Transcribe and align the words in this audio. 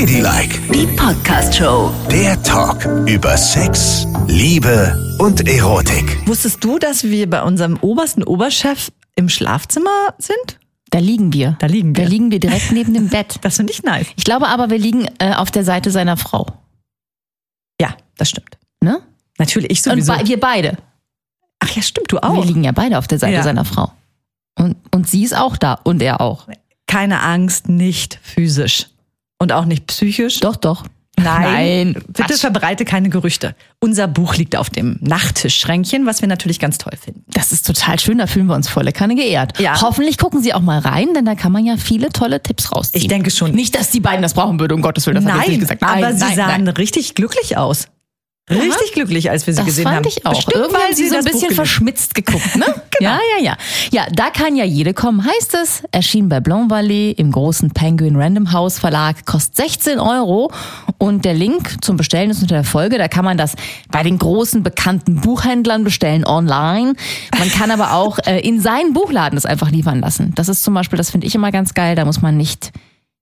Ladylike, 0.00 0.60
Die 0.74 0.86
Podcast-Show. 0.94 1.90
der 2.10 2.42
Talk 2.42 2.84
über 3.08 3.34
Sex, 3.38 4.06
Liebe 4.26 4.94
und 5.18 5.48
Erotik. 5.48 6.18
Wusstest 6.28 6.62
du, 6.62 6.78
dass 6.78 7.02
wir 7.04 7.30
bei 7.30 7.42
unserem 7.42 7.78
obersten 7.80 8.22
Oberchef 8.22 8.92
im 9.14 9.30
Schlafzimmer 9.30 10.12
sind? 10.18 10.58
Da 10.90 10.98
liegen 10.98 11.32
wir. 11.32 11.56
Da 11.60 11.66
liegen 11.66 11.96
wir. 11.96 12.04
Da 12.04 12.10
liegen 12.10 12.30
wir 12.30 12.40
direkt 12.40 12.72
neben 12.72 12.92
dem 12.92 13.08
Bett. 13.08 13.38
Das 13.40 13.56
finde 13.56 13.72
ich 13.72 13.84
nice. 13.84 14.08
Ich 14.16 14.24
glaube 14.24 14.48
aber, 14.48 14.68
wir 14.68 14.76
liegen 14.76 15.08
äh, 15.18 15.32
auf 15.34 15.50
der 15.50 15.64
Seite 15.64 15.90
seiner 15.90 16.18
Frau. 16.18 16.46
Ja, 17.80 17.96
das 18.18 18.28
stimmt. 18.28 18.58
Ne? 18.82 19.00
Natürlich, 19.38 19.70
ich 19.70 19.78
Und 19.86 19.92
sowieso. 20.04 20.12
be 20.12 20.28
wir 20.28 20.38
beide. 20.38 20.76
Ach 21.58 21.70
ja, 21.70 21.80
stimmt, 21.80 22.12
du 22.12 22.16
Wir 22.16 22.24
auch. 22.24 22.44
liegen 22.44 22.64
ja 22.64 22.72
beide 22.72 22.98
auf 22.98 23.08
der 23.08 23.18
Seite 23.18 23.32
Ja. 23.36 23.42
seiner 23.42 23.64
Frau. 23.64 23.90
Und, 24.58 24.76
und 24.94 25.08
sie 25.08 25.24
ist 25.24 25.34
auch 25.34 25.56
da. 25.56 25.72
Und 25.84 26.02
er 26.02 26.20
auch. 26.20 26.46
Keine 26.86 27.22
Angst, 27.22 27.70
nicht 27.70 28.18
physisch. 28.22 28.88
Und 29.38 29.52
auch 29.52 29.64
nicht 29.64 29.86
psychisch. 29.86 30.40
Doch, 30.40 30.56
doch. 30.56 30.84
Nein, 31.18 31.92
Nein. 31.92 31.92
bitte 31.94 32.24
Quatsch. 32.24 32.40
verbreite 32.40 32.84
keine 32.84 33.08
Gerüchte. 33.08 33.54
Unser 33.80 34.06
Buch 34.06 34.36
liegt 34.36 34.54
auf 34.54 34.68
dem 34.68 34.98
Nachttischschränkchen, 35.00 36.04
was 36.04 36.20
wir 36.20 36.28
natürlich 36.28 36.58
ganz 36.58 36.76
toll 36.76 36.92
finden. 37.02 37.24
Das 37.28 37.52
ist 37.52 37.66
total 37.66 37.98
schön, 37.98 38.18
da 38.18 38.26
fühlen 38.26 38.46
wir 38.46 38.54
uns 38.54 38.68
volle 38.68 38.92
Kanne 38.92 39.14
geehrt. 39.14 39.58
Ja. 39.58 39.80
Hoffentlich 39.80 40.18
gucken 40.18 40.42
Sie 40.42 40.52
auch 40.52 40.60
mal 40.60 40.78
rein, 40.78 41.14
denn 41.14 41.24
da 41.24 41.34
kann 41.34 41.52
man 41.52 41.64
ja 41.64 41.78
viele 41.78 42.10
tolle 42.10 42.42
Tipps 42.42 42.70
rausziehen. 42.70 43.00
Ich 43.00 43.08
denke 43.08 43.30
schon. 43.30 43.52
Nicht, 43.52 43.74
dass 43.76 43.90
die 43.90 44.00
beiden 44.00 44.20
das 44.20 44.34
brauchen 44.34 44.60
würden, 44.60 44.74
um 44.74 44.82
Gottes 44.82 45.06
Willen, 45.06 45.16
das 45.16 45.24
habe 45.24 45.38
ich 45.38 45.42
nein, 45.42 45.50
nicht 45.52 45.60
gesagt. 45.60 45.82
aber 45.82 46.00
nein, 46.00 46.18
sie 46.18 46.24
nein, 46.24 46.36
sahen 46.36 46.64
nein. 46.64 46.76
richtig 46.76 47.14
glücklich 47.14 47.56
aus. 47.56 47.88
Richtig 48.48 48.92
glücklich, 48.92 49.28
als 49.28 49.44
wir 49.48 49.54
sie 49.54 49.58
Das 49.58 49.66
gesehen 49.66 49.84
fand 49.84 49.96
haben. 49.96 50.06
ich 50.06 50.24
auch. 50.24 50.34
Bestimmt, 50.34 50.54
Irgendwie 50.54 50.74
weil 50.76 50.82
haben 50.84 50.94
sie 50.94 51.08
so 51.08 51.16
ein 51.16 51.24
das 51.24 51.32
bisschen 51.32 51.52
verschmitzt 51.54 52.14
geguckt, 52.14 52.54
ne? 52.56 52.64
Genau. 52.98 53.10
Ja, 53.12 53.18
ja, 53.38 53.44
ja. 53.44 53.56
Ja, 53.92 54.06
da 54.12 54.30
kann 54.30 54.56
ja 54.56 54.64
jede 54.64 54.94
kommen, 54.94 55.22
heißt 55.26 55.54
es. 55.54 55.82
Erschien 55.90 56.28
bei 56.30 56.40
Blanc 56.40 56.70
Valley 56.70 57.10
im 57.10 57.30
großen 57.32 57.70
Penguin 57.72 58.16
Random 58.16 58.52
House 58.52 58.78
Verlag, 58.78 59.26
kostet 59.26 59.56
16 59.56 59.98
Euro. 59.98 60.50
Und 60.96 61.24
der 61.26 61.34
Link 61.34 61.84
zum 61.84 61.96
Bestellen 61.98 62.30
ist 62.30 62.40
unter 62.40 62.54
der 62.54 62.64
Folge. 62.64 62.96
Da 62.98 63.08
kann 63.08 63.24
man 63.24 63.36
das 63.36 63.54
bei 63.90 64.02
den 64.02 64.16
großen 64.18 64.62
bekannten 64.62 65.16
Buchhändlern 65.20 65.84
bestellen 65.84 66.24
online. 66.24 66.94
Man 67.38 67.50
kann 67.50 67.70
aber 67.70 67.92
auch 67.94 68.18
äh, 68.26 68.40
in 68.40 68.60
seinen 68.60 68.92
Buchladen 68.94 69.36
das 69.36 69.44
einfach 69.44 69.70
liefern 69.70 70.00
lassen. 70.00 70.32
Das 70.36 70.48
ist 70.48 70.62
zum 70.62 70.72
Beispiel, 70.72 70.96
das 70.96 71.10
finde 71.10 71.26
ich 71.26 71.34
immer 71.34 71.50
ganz 71.52 71.74
geil. 71.74 71.96
Da 71.96 72.04
muss 72.06 72.22
man 72.22 72.36
nicht 72.36 72.70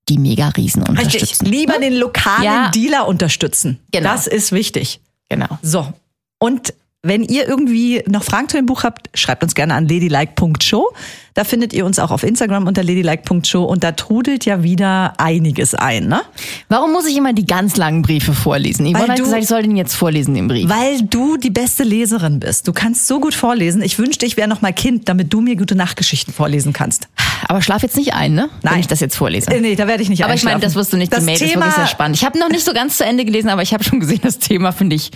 die 0.08 0.18
Mega-Riesen 0.18 0.82
Richtig, 0.82 1.04
unterstützen. 1.22 1.46
lieber 1.46 1.74
ne? 1.78 1.86
den 1.88 1.94
lokalen 1.94 2.44
Ja. 2.44 2.70
Dealer 2.72 3.08
unterstützen. 3.08 3.80
Genau. 3.90 4.10
Das 4.10 4.27
ist 4.27 4.52
wichtig. 4.52 5.00
Genau. 5.28 5.58
So. 5.62 5.92
Und 6.39 6.75
wenn 7.05 7.22
ihr 7.22 7.47
irgendwie 7.48 8.02
noch 8.08 8.24
Fragen 8.24 8.48
zu 8.48 8.56
dem 8.56 8.66
Buch 8.66 8.83
habt, 8.83 9.08
schreibt 9.16 9.42
uns 9.42 9.55
gerne 9.55 9.74
an 9.74 9.86
ladylike.show. 9.86 10.92
Da 11.34 11.42
findet 11.42 11.72
ihr 11.72 11.84
uns 11.84 11.98
auch 11.98 12.11
auf 12.12 12.22
Instagram 12.22 12.66
unter 12.69 12.83
ladylike.show 12.84 13.64
und 13.64 13.83
da 13.83 13.92
trudelt 13.92 14.44
ja 14.44 14.62
wieder 14.62 15.14
einiges 15.19 15.74
ein, 15.74 16.06
ne? 16.06 16.22
Warum 16.69 16.92
muss 16.92 17.06
ich 17.06 17.16
immer 17.16 17.33
die 17.33 17.44
ganz 17.44 17.77
langen 17.77 18.02
Briefe 18.02 18.33
vorlesen? 18.33 18.86
Yvonne 18.86 18.94
Weil 19.00 19.08
hat 19.11 19.19
du- 19.19 19.24
gesagt, 19.24 19.42
ich 19.42 19.48
soll 19.48 19.62
den 19.62 19.77
jetzt 19.77 19.94
vorlesen, 19.94 20.34
den 20.34 20.46
Brief. 20.46 20.69
Weil 20.70 21.02
du 21.02 21.36
die 21.36 21.50
beste 21.50 21.83
Leserin 21.83 22.38
bist. 22.38 22.69
Du 22.69 22.72
kannst 22.72 23.06
so 23.08 23.18
gut 23.20 23.34
vorlesen. 23.34 23.83
Ich 23.83 23.98
wünschte, 23.98 24.27
ich 24.27 24.36
wäre 24.36 24.48
noch 24.48 24.62
mal 24.62 24.72
Kind, 24.72 25.08
damit 25.08 25.33
du 25.33 25.41
mir 25.41 25.56
gute 25.56 25.74
Nachtgeschichten 25.74 26.33
vorlesen 26.33 26.72
kannst. 26.72 27.08
Aber 27.48 27.61
schlaf 27.62 27.83
jetzt 27.83 27.96
nicht 27.96 28.14
ein, 28.14 28.34
ne? 28.34 28.48
Wenn 28.62 28.70
Nein. 28.72 28.80
ich 28.80 28.86
das 28.86 29.00
jetzt 29.00 29.16
vorlese. 29.16 29.50
Äh, 29.50 29.61
nee, 29.61 29.74
da 29.74 29.86
werde 29.89 30.02
ich 30.05 30.08
nicht 30.08 30.24
aber 30.24 30.34
ich 30.34 30.44
meine, 30.44 30.61
das 30.61 30.77
wirst 30.77 30.92
du 30.92 30.96
nicht. 30.96 31.12
Das 31.12 31.20
die 31.20 31.27
Mail 31.27 31.34
ist 31.34 31.41
Thema, 31.41 31.62
wirklich 31.66 31.74
sehr 31.74 31.86
spannend. 31.89 32.16
Ich 32.16 32.24
habe 32.24 32.39
noch 32.39 32.48
nicht 32.48 32.64
so 32.64 32.72
ganz 32.72 32.96
zu 32.96 33.05
Ende 33.05 33.24
gelesen, 33.24 33.48
aber 33.48 33.62
ich 33.62 33.74
habe 33.74 33.83
schon 33.83 33.98
gesehen, 34.00 34.20
das 34.22 34.39
Thema 34.39 34.70
finde 34.72 34.96
ich, 34.96 35.11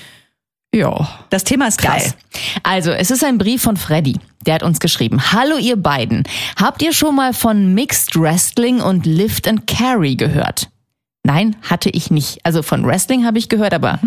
ja, 0.74 1.08
das 1.30 1.44
Thema 1.44 1.68
ist 1.68 1.78
krass. 1.78 2.02
geil. 2.02 2.12
Also, 2.62 2.90
es 2.90 3.10
ist 3.10 3.24
ein 3.24 3.38
Brief 3.38 3.62
von 3.62 3.76
Freddy. 3.76 4.16
Der 4.46 4.54
hat 4.54 4.62
uns 4.62 4.80
geschrieben. 4.80 5.32
Hallo 5.32 5.56
ihr 5.56 5.76
beiden. 5.76 6.24
Habt 6.56 6.82
ihr 6.82 6.92
schon 6.92 7.14
mal 7.16 7.32
von 7.32 7.74
Mixed 7.74 8.16
Wrestling 8.16 8.80
und 8.80 9.04
Lift 9.06 9.48
and 9.48 9.66
Carry 9.66 10.14
gehört? 10.16 10.68
Nein, 11.24 11.56
hatte 11.62 11.90
ich 11.90 12.10
nicht. 12.10 12.38
Also 12.44 12.62
von 12.62 12.86
Wrestling 12.86 13.26
habe 13.26 13.38
ich 13.38 13.48
gehört, 13.48 13.74
aber 13.74 13.98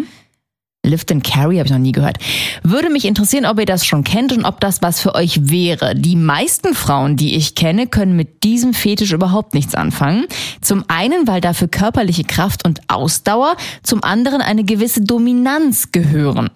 Lift 0.83 1.11
and 1.11 1.23
Carry 1.23 1.57
habe 1.57 1.67
ich 1.67 1.71
noch 1.71 1.77
nie 1.77 1.91
gehört. 1.91 2.17
Würde 2.63 2.89
mich 2.89 3.05
interessieren, 3.05 3.45
ob 3.45 3.59
ihr 3.59 3.67
das 3.67 3.85
schon 3.85 4.03
kennt 4.03 4.33
und 4.33 4.45
ob 4.45 4.59
das 4.59 4.81
was 4.81 4.99
für 4.99 5.13
euch 5.13 5.49
wäre. 5.49 5.95
Die 5.95 6.15
meisten 6.15 6.73
Frauen, 6.73 7.17
die 7.17 7.35
ich 7.35 7.53
kenne, 7.53 7.85
können 7.85 8.15
mit 8.15 8.43
diesem 8.43 8.73
Fetisch 8.73 9.11
überhaupt 9.11 9.53
nichts 9.53 9.75
anfangen. 9.75 10.25
Zum 10.59 10.83
einen, 10.87 11.27
weil 11.27 11.39
dafür 11.39 11.67
körperliche 11.67 12.23
Kraft 12.23 12.65
und 12.65 12.81
Ausdauer, 12.87 13.55
zum 13.83 14.03
anderen 14.03 14.41
eine 14.41 14.63
gewisse 14.63 15.01
Dominanz 15.01 15.91
gehören. 15.91 16.49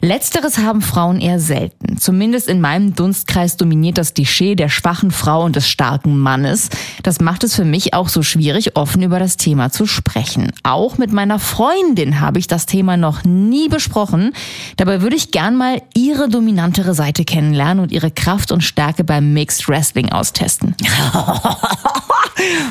Letzteres 0.00 0.58
haben 0.58 0.82
Frauen 0.82 1.20
eher 1.20 1.40
selten. 1.40 1.98
Zumindest 1.98 2.48
in 2.48 2.60
meinem 2.60 2.94
Dunstkreis 2.94 3.56
dominiert 3.56 3.98
das 3.98 4.14
Klischee 4.14 4.54
der 4.54 4.68
schwachen 4.68 5.10
Frau 5.10 5.44
und 5.44 5.56
des 5.56 5.68
starken 5.68 6.18
Mannes. 6.18 6.70
Das 7.02 7.20
macht 7.20 7.44
es 7.44 7.54
für 7.54 7.64
mich 7.64 7.94
auch 7.94 8.08
so 8.08 8.22
schwierig, 8.22 8.76
offen 8.76 9.02
über 9.02 9.18
das 9.18 9.36
Thema 9.36 9.70
zu 9.70 9.86
sprechen. 9.86 10.52
Auch 10.62 10.98
mit 10.98 11.12
meiner 11.12 11.38
Freundin 11.38 12.20
habe 12.20 12.38
ich 12.38 12.46
das 12.46 12.66
Thema 12.66 12.96
noch 12.96 13.24
nie 13.24 13.68
besprochen. 13.68 14.32
Dabei 14.76 15.02
würde 15.02 15.16
ich 15.16 15.30
gern 15.30 15.56
mal 15.56 15.82
ihre 15.94 16.28
dominantere 16.28 16.94
Seite 16.94 17.24
kennenlernen 17.24 17.82
und 17.82 17.92
ihre 17.92 18.10
Kraft 18.10 18.52
und 18.52 18.62
Stärke 18.62 19.04
beim 19.04 19.32
Mixed 19.32 19.68
Wrestling 19.68 20.10
austesten. 20.10 20.74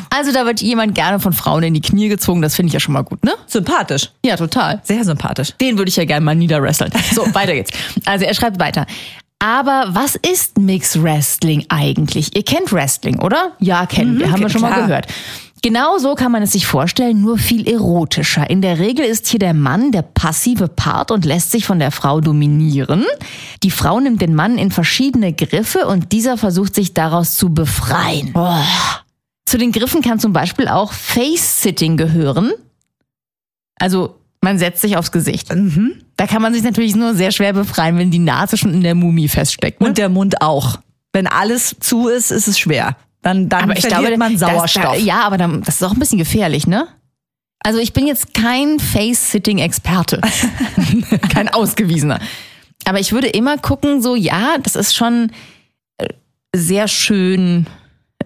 Also 0.09 0.31
da 0.31 0.45
wird 0.45 0.61
jemand 0.61 0.95
gerne 0.95 1.19
von 1.19 1.33
Frauen 1.33 1.63
in 1.63 1.73
die 1.73 1.81
Knie 1.81 2.09
gezwungen. 2.09 2.41
Das 2.41 2.55
finde 2.55 2.67
ich 2.67 2.73
ja 2.73 2.79
schon 2.79 2.94
mal 2.94 3.03
gut, 3.03 3.23
ne? 3.23 3.33
Sympathisch. 3.45 4.09
Ja, 4.25 4.35
total. 4.38 4.81
Sehr 4.83 5.03
sympathisch. 5.03 5.53
Den 5.59 5.78
würde 5.78 5.89
ich 5.89 5.95
ja 5.95 6.05
gerne 6.05 6.25
mal 6.25 6.35
niederwresteln. 6.35 6.91
So, 7.13 7.23
weiter 7.33 7.53
geht's. 7.53 7.72
Also 8.05 8.25
er 8.25 8.33
schreibt 8.33 8.59
weiter. 8.59 8.85
Aber 9.39 9.89
was 9.89 10.16
ist 10.16 10.57
Mixed 10.57 11.01
Wrestling 11.01 11.66
eigentlich? 11.69 12.35
Ihr 12.35 12.44
kennt 12.44 12.72
Wrestling, 12.72 13.19
oder? 13.19 13.51
Ja, 13.59 13.85
kennen 13.85 14.17
wir, 14.17 14.31
haben 14.31 14.41
wir 14.41 14.50
schon 14.50 14.61
mal 14.61 14.73
klar. 14.73 14.88
gehört. 14.88 15.07
Genau 15.63 15.97
so 15.97 16.16
kann 16.16 16.31
man 16.31 16.44
es 16.44 16.51
sich 16.51 16.67
vorstellen, 16.67 17.22
nur 17.22 17.38
viel 17.38 17.67
erotischer. 17.67 18.49
In 18.49 18.61
der 18.61 18.79
Regel 18.79 19.05
ist 19.05 19.28
hier 19.28 19.39
der 19.39 19.53
Mann 19.53 19.91
der 19.91 20.03
passive 20.03 20.67
Part 20.67 21.11
und 21.11 21.25
lässt 21.25 21.51
sich 21.51 21.66
von 21.66 21.79
der 21.79 21.91
Frau 21.91 22.22
dominieren. 22.22 23.05
Die 23.63 23.72
Frau 23.72 23.99
nimmt 23.99 24.22
den 24.22 24.35
Mann 24.35 24.57
in 24.57 24.72
verschiedene 24.72 25.34
Griffe 25.34 25.88
und 25.88 26.11
dieser 26.11 26.38
versucht 26.38 26.75
sich 26.75 26.94
daraus 26.94 27.35
zu 27.35 27.53
befreien. 27.53 28.34
Boah. 28.34 28.63
Zu 29.47 29.58
den 29.58 29.72
Griffen 29.72 30.02
kann 30.02 30.19
zum 30.19 30.34
Beispiel 30.34 30.68
auch 30.68 30.91
Face-Sitting 30.91 31.96
gehören. 31.96 32.52
Also 33.80 34.18
man 34.41 34.59
setzt 34.59 34.81
sich 34.81 34.97
aufs 34.97 35.13
Gesicht. 35.13 35.47
Da 36.18 36.28
kann 36.28 36.41
man 36.41 36.53
sich 36.53 36.63
natürlich 36.63 36.97
nur 36.97 37.16
sehr 37.16 37.31
schwer 37.31 37.53
befreien, 37.53 37.97
wenn 37.97 38.12
die 38.12 38.19
Nase 38.19 38.58
schon 38.58 38.74
in 38.74 38.81
der 38.81 38.94
Mumie 38.94 39.30
feststeckt. 39.30 39.80
Ne? 39.80 39.88
Und 39.88 39.97
der 39.97 40.09
Mund 40.09 40.41
auch. 40.41 40.80
Wenn 41.13 41.28
alles 41.28 41.78
zu 41.80 42.09
ist, 42.09 42.30
ist 42.30 42.50
es 42.50 42.59
schwer. 42.59 42.97
Dann, 43.22 43.47
dann 43.47 43.74
verliert 43.78 44.18
man 44.18 44.34
das- 44.34 44.41
Sauerstoff. 44.41 44.84
Da, 44.84 44.96
ja, 44.96 45.22
aber 45.22 45.38
dann, 45.38 45.62
das 45.62 45.75
ist 45.75 45.84
auch 45.84 45.94
ein 45.94 46.00
bisschen 46.00 46.18
gefährlich, 46.18 46.68
ne? 46.68 46.90
Also 47.59 47.79
ich 47.79 47.94
bin 47.94 48.06
jetzt 48.06 48.34
kein 48.34 48.79
Face-Sitting-Experte. 48.81 50.19
kein 51.34 51.47
ausgewiesener. 51.47 52.19
Aber 52.84 53.00
ich 53.00 53.14
würde 53.14 53.28
immer 53.28 53.58
gucken, 53.58 54.02
so, 54.02 54.18
ja, 54.18 54.58
das 54.62 54.75
ist 54.75 54.94
schon 54.94 55.31
äh, 56.00 56.09
sehr 56.53 56.90
schön 56.90 57.66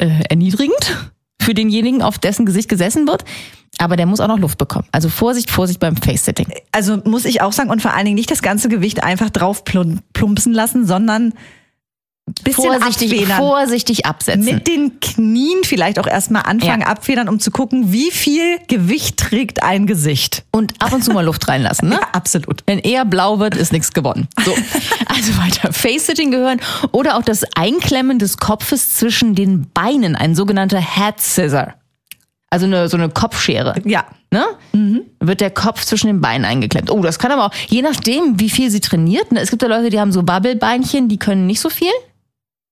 äh, 0.01 0.09
erniedrigend 0.29 0.97
für 1.41 1.53
denjenigen, 1.53 2.01
auf 2.01 2.19
dessen 2.19 2.45
Gesicht 2.45 2.69
gesessen 2.69 3.07
wird. 3.07 3.23
Aber 3.77 3.95
der 3.95 4.05
muss 4.05 4.19
auch 4.19 4.27
noch 4.27 4.37
Luft 4.37 4.57
bekommen. 4.57 4.87
Also 4.91 5.09
Vorsicht, 5.09 5.49
Vorsicht 5.49 5.79
beim 5.79 5.95
Face-Sitting. 5.95 6.47
also 6.71 6.97
muss 7.05 7.25
ich 7.25 7.41
auch 7.41 7.53
sagen, 7.53 7.69
und 7.69 7.81
vor 7.81 7.93
allen 7.93 8.05
Dingen 8.05 8.15
nicht 8.17 8.29
das 8.29 8.41
ganze 8.41 8.67
Gewicht 8.69 9.03
einfach 9.03 9.29
drauf 9.29 9.63
plum- 9.63 10.01
plumpsen 10.13 10.53
lassen, 10.53 10.85
sondern 10.85 11.33
bisschen 12.43 12.63
Vorsichtig, 12.65 13.11
abfedern. 13.13 13.37
vorsichtig 13.37 14.05
absetzen. 14.05 14.43
Mit 14.45 14.67
den 14.67 14.99
Knien 14.99 15.59
vielleicht 15.63 15.99
auch 15.99 16.07
erstmal 16.07 16.43
anfangen 16.43 16.81
Ja. 16.81 16.87
abfedern, 16.87 17.29
um 17.29 17.39
zu 17.39 17.51
gucken, 17.51 17.91
wie 17.91 18.11
viel 18.11 18.59
Gewicht 18.67 19.17
trägt 19.17 19.63
ein 19.63 19.87
Gesicht. 19.87 20.43
und 20.51 20.73
ab 20.81 20.93
und 20.93 21.03
zu 21.03 21.11
mal 21.11 21.25
Luft 21.25 21.47
reinlassen, 21.47 21.89
ne? 21.89 21.95
Ja, 22.01 22.07
absolut. 22.13 22.63
Wenn 22.65 22.79
er 22.79 23.05
blau 23.05 23.39
wird, 23.39 23.55
ist 23.55 23.71
nichts 23.71 23.93
gewonnen. 23.93 24.27
So, 24.43 24.51
also 25.07 25.37
weiter. 25.37 25.71
Face-Sitting 25.73 26.31
gehören 26.31 26.59
oder 26.91 27.17
auch 27.17 27.23
das 27.23 27.43
Einklemmen 27.55 28.19
des 28.19 28.37
Kopfes 28.37 28.95
zwischen 28.95 29.35
den 29.35 29.67
Beinen, 29.73 30.15
ein 30.15 30.35
sogenannter 30.35 30.79
Head 30.79 31.19
Scissor. 31.19 31.73
Also 32.49 32.65
eine, 32.65 32.89
so 32.89 32.97
eine 32.97 33.07
Kopfschere. 33.07 33.75
Ja. 33.85 34.03
Ne? 34.29 34.43
Wird 35.21 35.39
der 35.41 35.51
Kopf 35.51 35.85
zwischen 35.85 36.07
den 36.07 36.19
Beinen 36.21 36.43
eingeklemmt. 36.45 36.91
Oh, 36.91 37.01
das 37.01 37.17
kann 37.17 37.31
aber 37.31 37.45
auch, 37.45 37.53
je 37.69 37.81
nachdem, 37.81 38.39
wie 38.41 38.49
viel 38.49 38.69
sie 38.69 38.81
trainiert. 38.81 39.31
Ne? 39.31 39.39
Es 39.39 39.49
gibt 39.51 39.61
ja 39.61 39.69
Leute, 39.69 39.89
die 39.89 39.99
haben 39.99 40.11
so 40.11 40.27
Wabbelbeinchen, 40.27 41.07
die 41.07 41.17
können 41.17 41.47
nicht 41.47 41.59
so 41.61 41.69
viel. 41.69 41.91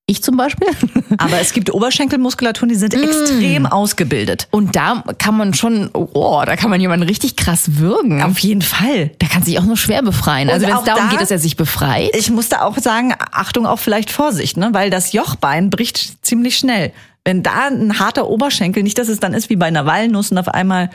Ich 0.10 0.24
zum 0.24 0.38
Beispiel. 0.38 0.68
Aber 1.20 1.40
es 1.40 1.54
gibt 1.54 1.72
Oberschenkelmuskulaturen, 1.72 2.70
die 2.70 2.76
sind 2.76 2.94
extrem 2.96 3.66
ausgebildet. 3.68 4.48
Und 4.50 4.76
da 4.76 5.04
kann 5.20 5.38
man 5.38 5.54
schon, 5.54 5.90
oh, 5.94 6.42
da 6.46 6.56
kann 6.56 6.70
man 6.72 6.82
jemanden 6.82 7.06
richtig 7.08 7.36
krass 7.36 7.78
würgen. 7.78 8.24
Auf 8.24 8.40
jeden 8.40 8.64
Fall. 8.64 9.12
Da 9.20 9.28
kann 9.28 9.44
sich 9.44 9.60
auch 9.60 9.64
nur 9.66 9.78
schwer 9.78 10.02
befreien. 10.02 10.48
Und 10.48 10.56
Also 10.56 10.66
wenn 10.68 10.76
es 10.76 10.84
darum 10.84 11.04
da- 11.06 11.10
geht, 11.12 11.22
dass 11.22 11.30
er 11.30 11.38
sich 11.40 11.56
befreit. 11.58 12.10
Ich 12.16 12.32
muss 12.32 12.50
da 12.50 12.62
auch 12.64 12.78
sagen, 12.80 13.14
Achtung, 13.32 13.68
auch 13.68 13.78
vielleicht 13.80 14.10
Vorsicht, 14.10 14.58
ne? 14.58 14.70
weil 14.72 14.90
das 14.90 15.14
Jochbein 15.14 15.70
bricht 15.70 16.26
ziemlich 16.26 16.58
schnell. 16.58 16.92
Wenn 17.24 17.44
da 17.44 17.68
ein 17.68 18.00
harter 18.00 18.28
Oberschenkel, 18.30 18.82
nicht, 18.82 18.98
dass 18.98 19.10
es 19.10 19.20
dann 19.20 19.34
ist 19.36 19.50
wie 19.52 19.58
bei 19.58 19.68
einer 19.68 19.86
Walnuss 19.86 20.32
und 20.32 20.40
auf 20.40 20.48
einmal 20.48 20.90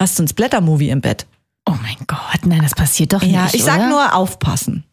hast 0.00 0.18
du 0.18 0.22
ein 0.22 0.28
Splatter-Movie 0.28 0.90
im 0.90 1.00
Bett. 1.00 1.26
Oh 1.68 1.74
mein 1.82 1.96
Gott, 2.06 2.44
nein, 2.46 2.60
das 2.62 2.74
passiert 2.74 3.12
doch 3.12 3.22
Ja, 3.22 3.44
nicht. 3.44 3.54
ich 3.54 3.64
sag 3.64 3.78
oder? 3.78 3.88
nur 3.88 4.14
aufpassen. 4.14 4.84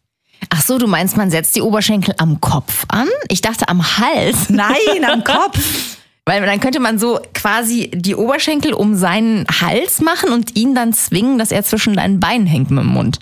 Ach 0.50 0.62
so, 0.62 0.78
du 0.78 0.88
meinst, 0.88 1.18
man 1.18 1.30
setzt 1.30 1.56
die 1.56 1.62
Oberschenkel 1.62 2.16
am 2.18 2.40
Kopf 2.40 2.86
an? 2.88 3.10
Ich 3.28 3.42
dachte 3.42 3.68
am 3.68 3.98
Hals. 3.98 4.50
Nein, 4.50 5.04
am 5.04 5.24
Kopf. 5.24 5.60
Weil 6.26 6.46
dann 6.46 6.60
könnte 6.60 6.80
man 6.80 7.00
so 7.00 7.20
quasi 7.34 7.90
die 7.94 8.16
Oberschenkel 8.16 8.74
um 8.74 8.96
seinen 8.96 9.48
Hals 9.48 10.00
machen 10.00 10.32
und 10.32 10.56
ihn 10.56 10.76
dann 10.76 10.94
zwingen, 10.94 11.40
dass 11.40 11.52
er 11.52 11.64
zwischen 11.64 11.96
deinen 11.96 12.20
Beinen 12.20 12.46
hängt 12.46 12.70
mit 12.70 12.84
dem 12.84 12.92
Mund. 12.92 13.20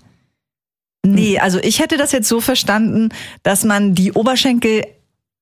Nee, 1.06 1.40
also 1.40 1.60
ich 1.60 1.80
hätte 1.80 1.96
das 1.96 2.12
jetzt 2.12 2.28
so 2.28 2.42
verstanden, 2.42 3.10
dass 3.44 3.64
man 3.64 3.96
die 3.96 4.12
Oberschenkel, 4.12 4.86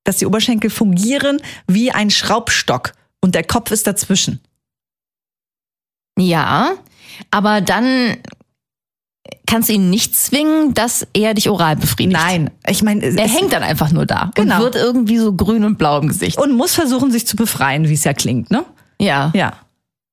dass 0.03 0.17
die 0.17 0.27
Oberschenkel 0.27 0.69
fungieren 0.69 1.41
wie 1.67 1.91
ein 1.91 2.11
Schraubstock 2.11 2.93
und 3.19 3.33
der 3.33 3.43
Kopf 3.43 3.71
ist 3.71 3.87
dazwischen. 3.87 4.41
Ja, 6.19 6.73
aber 7.31 7.61
dann 7.61 8.17
kannst 9.45 9.69
du 9.69 9.73
ihn 9.73 9.89
nicht 9.89 10.15
zwingen, 10.15 10.73
dass 10.73 11.05
er 11.13 11.33
dich 11.33 11.49
oral 11.49 11.75
befriedigt. 11.75 12.19
Nein, 12.19 12.51
ich 12.67 12.83
meine, 12.83 13.03
Er 13.05 13.27
hängt 13.27 13.53
dann 13.53 13.63
einfach 13.63 13.91
nur 13.91 14.05
da 14.05 14.31
Genau. 14.35 14.55
und 14.57 14.61
wird 14.63 14.75
irgendwie 14.75 15.17
so 15.17 15.33
grün 15.33 15.63
und 15.63 15.77
blau 15.77 15.99
im 15.99 16.07
Gesicht. 16.07 16.37
und 16.39 16.53
muss 16.53 16.73
versuchen, 16.73 17.11
sich 17.11 17.27
zu 17.27 17.35
befreien, 17.35 17.87
wie 17.89 17.93
es 17.93 18.03
ja 18.03 18.13
klingt, 18.13 18.49
ne? 18.51 18.63
Ja, 18.99 19.31
Ja. 19.35 19.53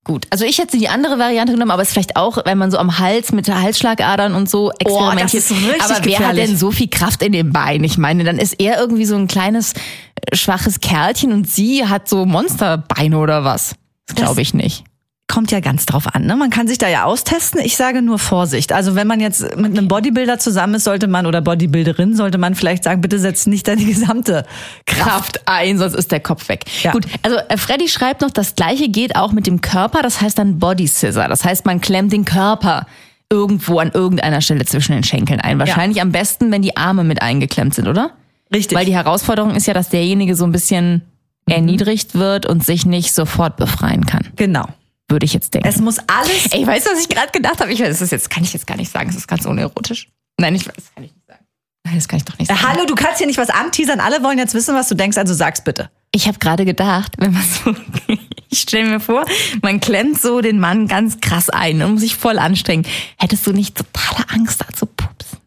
gut. 0.05 0.27
Also 0.31 0.45
ich 0.45 0.59
hätte 0.59 0.77
die 0.77 0.89
andere 0.89 1.19
Variante 1.19 1.53
genommen, 1.53 1.71
aber 1.71 1.83
es 1.83 1.89
ist 1.89 1.93
vielleicht 1.95 2.17
auch, 2.17 2.39
wenn 2.45 2.59
man 2.59 2.71
so 2.71 2.79
am 2.79 2.99
Hals 2.99 3.33
mit 3.33 3.47
der 3.47 3.61
Halsschlagadern 3.63 4.35
und 4.35 4.51
so 4.51 4.71
experimentiert. 4.79 5.25
das 5.35 5.35
ist 5.35 5.51
richtig 5.53 5.81
aber 5.83 5.89
wer 5.89 5.95
hat 5.97 6.03
gefährlich. 6.05 6.47
denn 6.47 6.57
so 6.57 6.71
viel 6.73 6.89
Kraft 6.89 7.23
in 7.23 7.33
den 7.33 7.53
Beinen? 7.53 7.85
Ich 7.85 7.99
meine, 7.99 8.25
dann 8.25 8.39
ist 8.39 8.55
er 8.61 8.79
irgendwie 8.81 9.05
so 9.05 9.15
ein 9.17 9.29
kleines, 9.29 9.73
äh, 9.75 10.37
schwaches 10.37 10.81
Kerlchen 10.81 11.33
und 11.33 11.49
sie 11.49 11.87
hat 11.87 12.09
so 12.09 12.27
Monsterbeine 12.27 13.17
oder 13.19 13.45
was. 13.45 13.75
Das- 14.07 14.17
glaube 14.17 14.43
ich 14.43 14.53
nicht. 14.55 14.85
Kommt 15.29 15.51
ja 15.51 15.61
ganz 15.61 15.87
drauf 15.87 16.15
an, 16.15 16.27
ne? 16.27 16.37
Man 16.37 16.51
kann 16.51 16.69
sich 16.69 16.77
da 16.77 16.89
ja 16.89 17.05
austesten. 17.05 17.61
Ich 17.61 17.77
sage 17.77 18.03
nur 18.03 18.19
Vorsicht. 18.19 18.73
Also 18.73 18.95
wenn 18.97 19.07
man 19.07 19.19
jetzt 19.19 19.57
mit 19.57 19.77
einem 19.77 19.89
Bodybuilder 19.89 20.39
zusammen 20.39 20.75
ist, 20.75 20.85
sollte 20.85 21.07
man 21.07 21.25
oder 21.25 21.41
Bodybuilderin, 21.41 22.15
sollte 22.17 22.37
man 22.37 22.55
vielleicht 22.55 22.85
sagen, 22.85 23.01
bitte 23.01 23.19
setz 23.19 23.47
nicht 23.47 23.67
deine 23.67 23.85
gesamte 23.87 24.45
Kraft. 24.85 25.41
Ein, 25.47 25.79
sonst 25.79 25.95
ist 25.95 26.13
der 26.13 26.21
Kopf 26.21 26.49
weg. 26.51 26.65
Ja. 26.83 26.93
Gut, 26.93 27.07
also 27.23 27.39
äh, 27.49 27.57
Freddy 27.57 27.89
schreibt 27.89 28.21
noch, 28.21 28.31
das 28.31 28.57
gleiche 28.57 28.91
geht 28.91 29.17
auch 29.17 29.33
mit 29.33 29.47
dem 29.47 29.63
Körper, 29.63 30.03
das 30.03 30.21
heißt 30.21 30.39
dann 30.39 30.59
Body 30.59 30.87
Scissor. 30.87 31.29
Das 31.29 31.45
heißt, 31.45 31.65
man 31.65 31.81
klemmt 31.81 32.13
den 32.13 32.27
Körper 32.27 32.87
irgendwo 33.31 33.79
an 33.79 33.91
irgendeiner 33.95 34.43
Stelle 34.43 34.67
zwischen 34.67 34.93
den 34.93 35.05
Schenkeln 35.05 35.41
ein. 35.41 35.59
Wahrscheinlich 35.59 36.03
am 36.03 36.13
besten, 36.13 36.53
wenn 36.53 36.61
die 36.61 36.77
Arme 36.77 37.05
mit 37.05 37.23
eingeklemmt 37.23 37.75
sind, 37.75 37.89
oder? 37.89 38.11
Richtig. 38.53 38.77
Weil 38.77 38.85
die 38.85 38.95
Herausforderung 38.95 39.55
ist 39.55 39.67
ja, 39.67 39.73
dass 39.73 39.89
derjenige 39.89 40.35
so 40.35 40.45
ein 40.45 40.53
bisschen 40.53 41.01
erniedrigt 41.49 42.15
wird 42.15 42.45
und 42.45 42.67
sich 42.67 42.85
nicht 42.85 43.15
sofort 43.15 43.57
befreien 43.57 44.05
kann. 44.05 44.29
genau. 44.37 44.67
Würde 45.13 45.27
ich 45.27 45.35
jetzt 45.35 45.53
denken. 45.53 45.69
Es 45.69 45.77
muss 45.77 45.99
alles 46.07 46.47
Ey, 46.53 46.67
weißt 46.67 46.87
du, 46.87 46.91
was 46.93 47.01
ich 47.01 47.09
gerade 47.11 47.31
gedacht 47.33 47.61
habe? 47.61 47.71
Ich 47.71 47.81
weiß, 47.81 47.89
das 47.91 48.01
ist 48.01 48.13
jetzt, 48.13 48.31
kann 48.31 48.43
ich 48.43 48.55
jetzt 48.55 48.67
gar 48.67 48.79
nicht 48.79 48.91
sagen. 48.91 49.09
Das 49.09 49.17
ist 49.17 49.29
ganz 49.29 49.45
unerotisch. 49.45 50.09
Nein, 50.41 50.55
ich 50.55 50.67
weiß, 50.67 50.75
das 50.75 50.95
kann 50.95 51.05
ich 51.05 51.13
nicht 51.13 51.27
sagen. 51.29 51.45
Nein, 51.85 51.95
das 51.97 52.09
kann 52.09 52.17
ich 52.17 52.25
doch 52.25 52.39
nicht 52.39 52.49
sagen. 52.49 52.63
Hallo, 52.63 52.87
du 52.87 52.95
kannst 52.95 53.19
hier 53.19 53.27
nicht 53.27 53.37
was 53.37 53.51
anteasern. 53.51 54.01
Alle 54.01 54.23
wollen 54.23 54.39
jetzt 54.39 54.55
wissen, 54.55 54.75
was 54.75 54.89
du 54.89 54.95
denkst, 54.95 55.19
also 55.19 55.35
sag's 55.35 55.63
bitte. 55.63 55.91
Ich 56.13 56.29
habe 56.29 56.39
gerade 56.39 56.65
gedacht, 56.65 57.13
wenn 57.19 57.35
man 57.35 57.43
so, 57.43 57.77
ich 58.49 58.61
stelle 58.61 58.89
mir 58.89 59.01
vor, 59.01 59.27
man 59.61 59.81
klemmt 59.81 60.19
so 60.19 60.41
den 60.41 60.59
Mann 60.59 60.89
ganz 60.89 61.21
krass 61.21 61.51
ein 61.51 61.83
und 61.83 61.93
muss 61.93 62.01
sich 62.01 62.17
voll 62.17 62.39
anstrengen. 62.39 62.87
Hättest 63.19 63.47
du 63.47 63.53
nicht 63.53 63.77
totale 63.77 64.25
Angst, 64.31 64.63
da 64.63 64.75
zu 64.75 64.87
pupsen? 64.87 65.42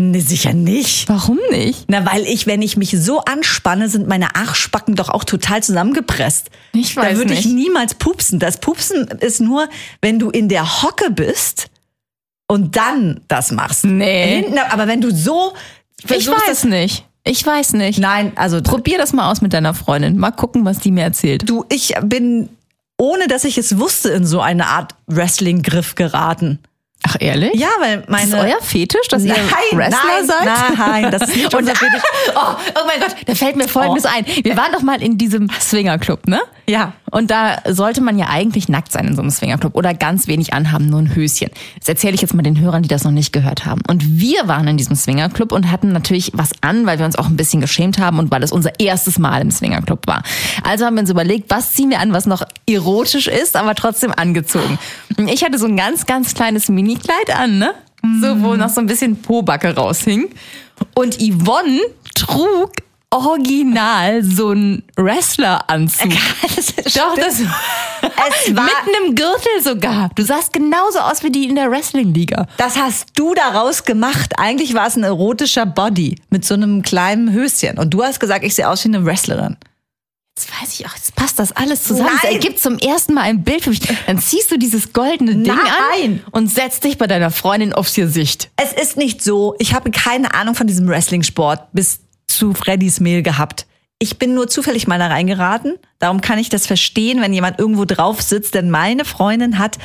Nee, 0.00 0.20
sicher 0.20 0.52
nicht. 0.52 1.08
Warum 1.08 1.38
nicht? 1.50 1.84
Na, 1.88 2.06
weil 2.06 2.22
ich, 2.22 2.46
wenn 2.46 2.62
ich 2.62 2.76
mich 2.76 2.90
so 2.98 3.20
anspanne, 3.20 3.88
sind 3.88 4.08
meine 4.08 4.34
Arschbacken 4.34 4.94
doch 4.96 5.08
auch 5.10 5.24
total 5.24 5.62
zusammengepresst. 5.62 6.50
Ich 6.72 6.94
da 6.94 7.02
weiß 7.02 7.18
würde 7.18 7.34
ich 7.34 7.44
nicht. 7.44 7.54
niemals 7.54 7.94
pupsen. 7.94 8.38
Das 8.38 8.58
Pupsen 8.58 9.06
ist 9.20 9.40
nur, 9.40 9.68
wenn 10.00 10.18
du 10.18 10.30
in 10.30 10.48
der 10.48 10.82
Hocke 10.82 11.10
bist 11.10 11.68
und 12.46 12.76
dann 12.76 13.20
das 13.28 13.52
machst. 13.52 13.84
Nee. 13.84 14.42
Hinten, 14.42 14.58
aber 14.58 14.88
wenn 14.88 15.00
du 15.00 15.14
so 15.14 15.52
Ich 16.08 16.26
weiß 16.26 16.64
nicht. 16.64 17.06
Ich 17.24 17.44
weiß 17.44 17.74
nicht. 17.74 17.98
Nein, 17.98 18.32
also 18.36 18.62
Probier 18.62 18.96
das 18.96 19.12
mal 19.12 19.30
aus 19.30 19.42
mit 19.42 19.52
deiner 19.52 19.74
Freundin. 19.74 20.16
Mal 20.16 20.30
gucken, 20.30 20.64
was 20.64 20.78
die 20.78 20.90
mir 20.90 21.04
erzählt. 21.04 21.48
du, 21.48 21.64
ich 21.68 21.94
bin, 22.02 22.48
ohne 22.98 23.28
dass 23.28 23.44
ich 23.44 23.58
es 23.58 23.78
wusste, 23.78 24.08
in 24.10 24.26
so 24.26 24.40
eine 24.40 24.66
Art 24.66 24.94
Wrestling-Griff 25.06 25.94
geraten. 25.94 26.58
Ach, 27.02 27.16
ehrlich? 27.18 27.54
Ja, 27.54 27.68
weil 27.80 28.04
meine. 28.08 28.30
Das 28.30 28.40
ist 28.40 28.46
euer 28.46 28.60
Fetisch, 28.62 29.08
dass 29.08 29.24
ihr 29.24 29.32
Nein, 29.32 29.78
Wrestler 29.78 29.98
nein, 30.04 30.26
seid? 30.26 30.78
nein, 30.78 31.10
das 31.10 31.22
ist 31.28 31.36
nicht 31.36 31.54
unser 31.56 31.74
Fetisch. 31.74 32.02
oh, 32.34 32.54
oh 32.74 32.86
mein 32.86 33.00
Gott, 33.00 33.16
da 33.26 33.34
fällt 33.34 33.56
mir 33.56 33.68
Folgendes 33.68 34.04
ein. 34.04 34.24
Wir 34.42 34.56
waren 34.56 34.72
doch 34.72 34.82
mal 34.82 35.02
in 35.02 35.16
diesem 35.16 35.48
Swingerclub, 35.60 36.26
ne? 36.26 36.40
Ja. 36.68 36.92
Und 37.10 37.30
da 37.32 37.58
sollte 37.68 38.00
man 38.00 38.18
ja 38.18 38.28
eigentlich 38.28 38.68
nackt 38.68 38.92
sein 38.92 39.08
in 39.08 39.16
so 39.16 39.22
einem 39.22 39.32
Swingerclub 39.32 39.74
oder 39.74 39.94
ganz 39.94 40.28
wenig 40.28 40.54
anhaben, 40.54 40.88
nur 40.88 41.00
ein 41.00 41.14
Höschen. 41.14 41.50
Das 41.80 41.88
erzähle 41.88 42.14
ich 42.14 42.20
jetzt 42.20 42.34
mal 42.34 42.42
den 42.42 42.60
Hörern, 42.60 42.82
die 42.82 42.88
das 42.88 43.02
noch 43.02 43.10
nicht 43.10 43.32
gehört 43.32 43.66
haben. 43.66 43.80
Und 43.88 44.20
wir 44.20 44.46
waren 44.46 44.68
in 44.68 44.76
diesem 44.76 44.94
Swingerclub 44.94 45.50
und 45.50 45.72
hatten 45.72 45.92
natürlich 45.92 46.30
was 46.34 46.50
an, 46.60 46.86
weil 46.86 46.98
wir 46.98 47.06
uns 47.06 47.16
auch 47.16 47.26
ein 47.26 47.36
bisschen 47.36 47.60
geschämt 47.60 47.98
haben 47.98 48.20
und 48.20 48.30
weil 48.30 48.44
es 48.44 48.52
unser 48.52 48.78
erstes 48.78 49.18
Mal 49.18 49.40
im 49.40 49.50
Swingerclub 49.50 50.06
war. 50.06 50.22
Also 50.62 50.84
haben 50.84 50.94
wir 50.94 51.00
uns 51.00 51.10
überlegt, 51.10 51.50
was 51.50 51.72
ziehen 51.72 51.90
wir 51.90 51.98
an, 51.98 52.12
was 52.12 52.26
noch 52.26 52.44
erotisch 52.68 53.26
ist, 53.26 53.56
aber 53.56 53.74
trotzdem 53.74 54.12
angezogen. 54.16 54.78
Ich 55.32 55.44
hatte 55.44 55.58
so 55.58 55.66
ein 55.66 55.76
ganz, 55.76 56.06
ganz 56.06 56.34
kleines 56.34 56.68
Minikleid 56.68 57.30
an, 57.34 57.58
ne? 57.58 57.74
So, 58.20 58.40
wo 58.42 58.54
noch 58.56 58.70
so 58.70 58.80
ein 58.80 58.86
bisschen 58.86 59.20
Pobacke 59.20 59.74
raushing. 59.74 60.30
Und 60.94 61.18
Yvonne 61.20 61.80
trug 62.14 62.72
original 63.10 64.22
so 64.22 64.50
einen 64.50 64.82
Wrestleranzug. 64.96 66.10
Doch, 66.94 67.14
das 67.16 67.40
Es 67.40 68.56
war, 68.56 68.64
mit 68.64 68.96
einem 68.96 69.14
Gürtel 69.14 69.62
sogar. 69.62 70.10
Du 70.14 70.22
sahst 70.24 70.52
genauso 70.52 71.00
aus 71.00 71.22
wie 71.22 71.30
die 71.30 71.48
in 71.48 71.56
der 71.56 71.70
Wrestling-Liga. 71.70 72.46
das 72.56 72.76
hast 72.78 73.08
du 73.16 73.34
daraus 73.34 73.84
gemacht. 73.84 74.32
Eigentlich 74.38 74.74
war 74.74 74.86
es 74.86 74.96
ein 74.96 75.02
erotischer 75.02 75.66
Body 75.66 76.16
mit 76.30 76.44
so 76.44 76.54
einem 76.54 76.82
kleinen 76.82 77.32
Höschen. 77.32 77.78
Und 77.78 77.90
du 77.90 78.02
hast 78.02 78.20
gesagt, 78.20 78.44
ich 78.44 78.54
sehe 78.54 78.68
aus 78.68 78.84
wie 78.84 78.88
eine 78.88 79.04
Wrestlerin. 79.04 79.56
Jetzt 80.36 80.62
weiß 80.62 80.80
ich 80.80 80.86
auch, 80.86 80.94
jetzt 80.94 81.14
passt 81.16 81.38
das 81.38 81.52
alles 81.52 81.82
zusammen. 81.82 82.12
Es 82.16 82.22
Nein. 82.22 82.32
ergibt 82.34 82.60
zum 82.60 82.78
ersten 82.78 83.12
Mal 83.14 83.22
ein 83.22 83.42
Bild 83.42 83.62
für 83.64 83.70
mich. 83.70 83.80
Dann 84.06 84.18
ziehst 84.18 84.50
du 84.50 84.58
dieses 84.58 84.92
goldene 84.92 85.32
Ding 85.34 85.42
Nein. 85.54 86.22
an 86.22 86.22
und 86.30 86.48
setzt 86.48 86.84
dich 86.84 86.96
bei 86.96 87.06
deiner 87.06 87.30
Freundin 87.30 87.72
aufs 87.74 87.94
Gesicht. 87.94 88.50
Es 88.56 88.72
ist 88.72 88.96
nicht 88.96 89.22
so. 89.22 89.54
Ich 89.58 89.74
habe 89.74 89.90
keine 89.90 90.32
Ahnung 90.32 90.54
von 90.54 90.66
diesem 90.66 90.88
Wrestling-Sport 90.88 91.72
bis 91.72 92.00
zu 92.26 92.54
Freddys 92.54 93.00
Mail 93.00 93.22
gehabt. 93.22 93.66
Ich 93.98 94.18
bin 94.18 94.32
nur 94.34 94.48
zufällig 94.48 94.86
mal 94.86 94.98
da 94.98 95.08
reingeraten. 95.08 95.74
Darum 95.98 96.22
kann 96.22 96.38
ich 96.38 96.48
das 96.48 96.66
verstehen, 96.66 97.20
wenn 97.20 97.34
jemand 97.34 97.58
irgendwo 97.58 97.84
drauf 97.84 98.22
sitzt. 98.22 98.54
Denn 98.54 98.70
meine 98.70 99.04
Freundin 99.04 99.58
hat, 99.58 99.76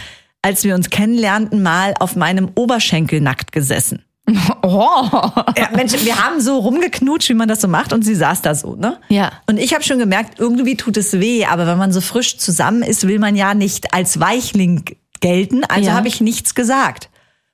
als 0.41 0.63
wir 0.63 0.73
uns 0.75 0.89
kennenlernten, 0.89 1.61
mal 1.63 1.95
auf 1.99 2.15
meinem 2.15 2.49
Oberschenkel 2.55 3.19
nackt 3.19 3.51
gesessen. 3.51 4.05
Oh. 4.67 5.07
Ja, 5.55 5.69
Mensch, 5.75 5.93
wir 6.03 6.17
haben 6.25 6.41
so 6.41 6.57
rumgeknutscht, 6.57 7.29
wie 7.29 7.35
man 7.35 7.47
das 7.47 7.61
so 7.61 7.67
macht, 7.67 7.93
und 7.93 8.01
sie 8.03 8.15
saß 8.15 8.41
da 8.41 8.55
so, 8.55 8.75
ne? 8.75 8.97
Ja. 9.09 9.31
Und 9.47 9.57
ich 9.59 9.73
habe 9.75 9.83
schon 9.83 9.99
gemerkt, 9.99 10.39
irgendwie 10.39 10.75
tut 10.75 10.97
es 10.97 11.13
weh, 11.19 11.45
aber 11.45 11.67
wenn 11.67 11.77
man 11.77 11.91
so 11.91 12.01
frisch 12.01 12.37
zusammen 12.37 12.81
ist, 12.81 13.07
will 13.07 13.19
man 13.19 13.35
ja 13.35 13.53
nicht 13.53 13.93
als 13.93 14.19
Weichling 14.19 14.83
gelten. 15.21 15.63
Also 15.65 15.89
Ja. 15.89 15.93
habe 15.95 16.07
ich 16.07 16.19
nichts 16.19 16.55
gesagt. 16.55 17.09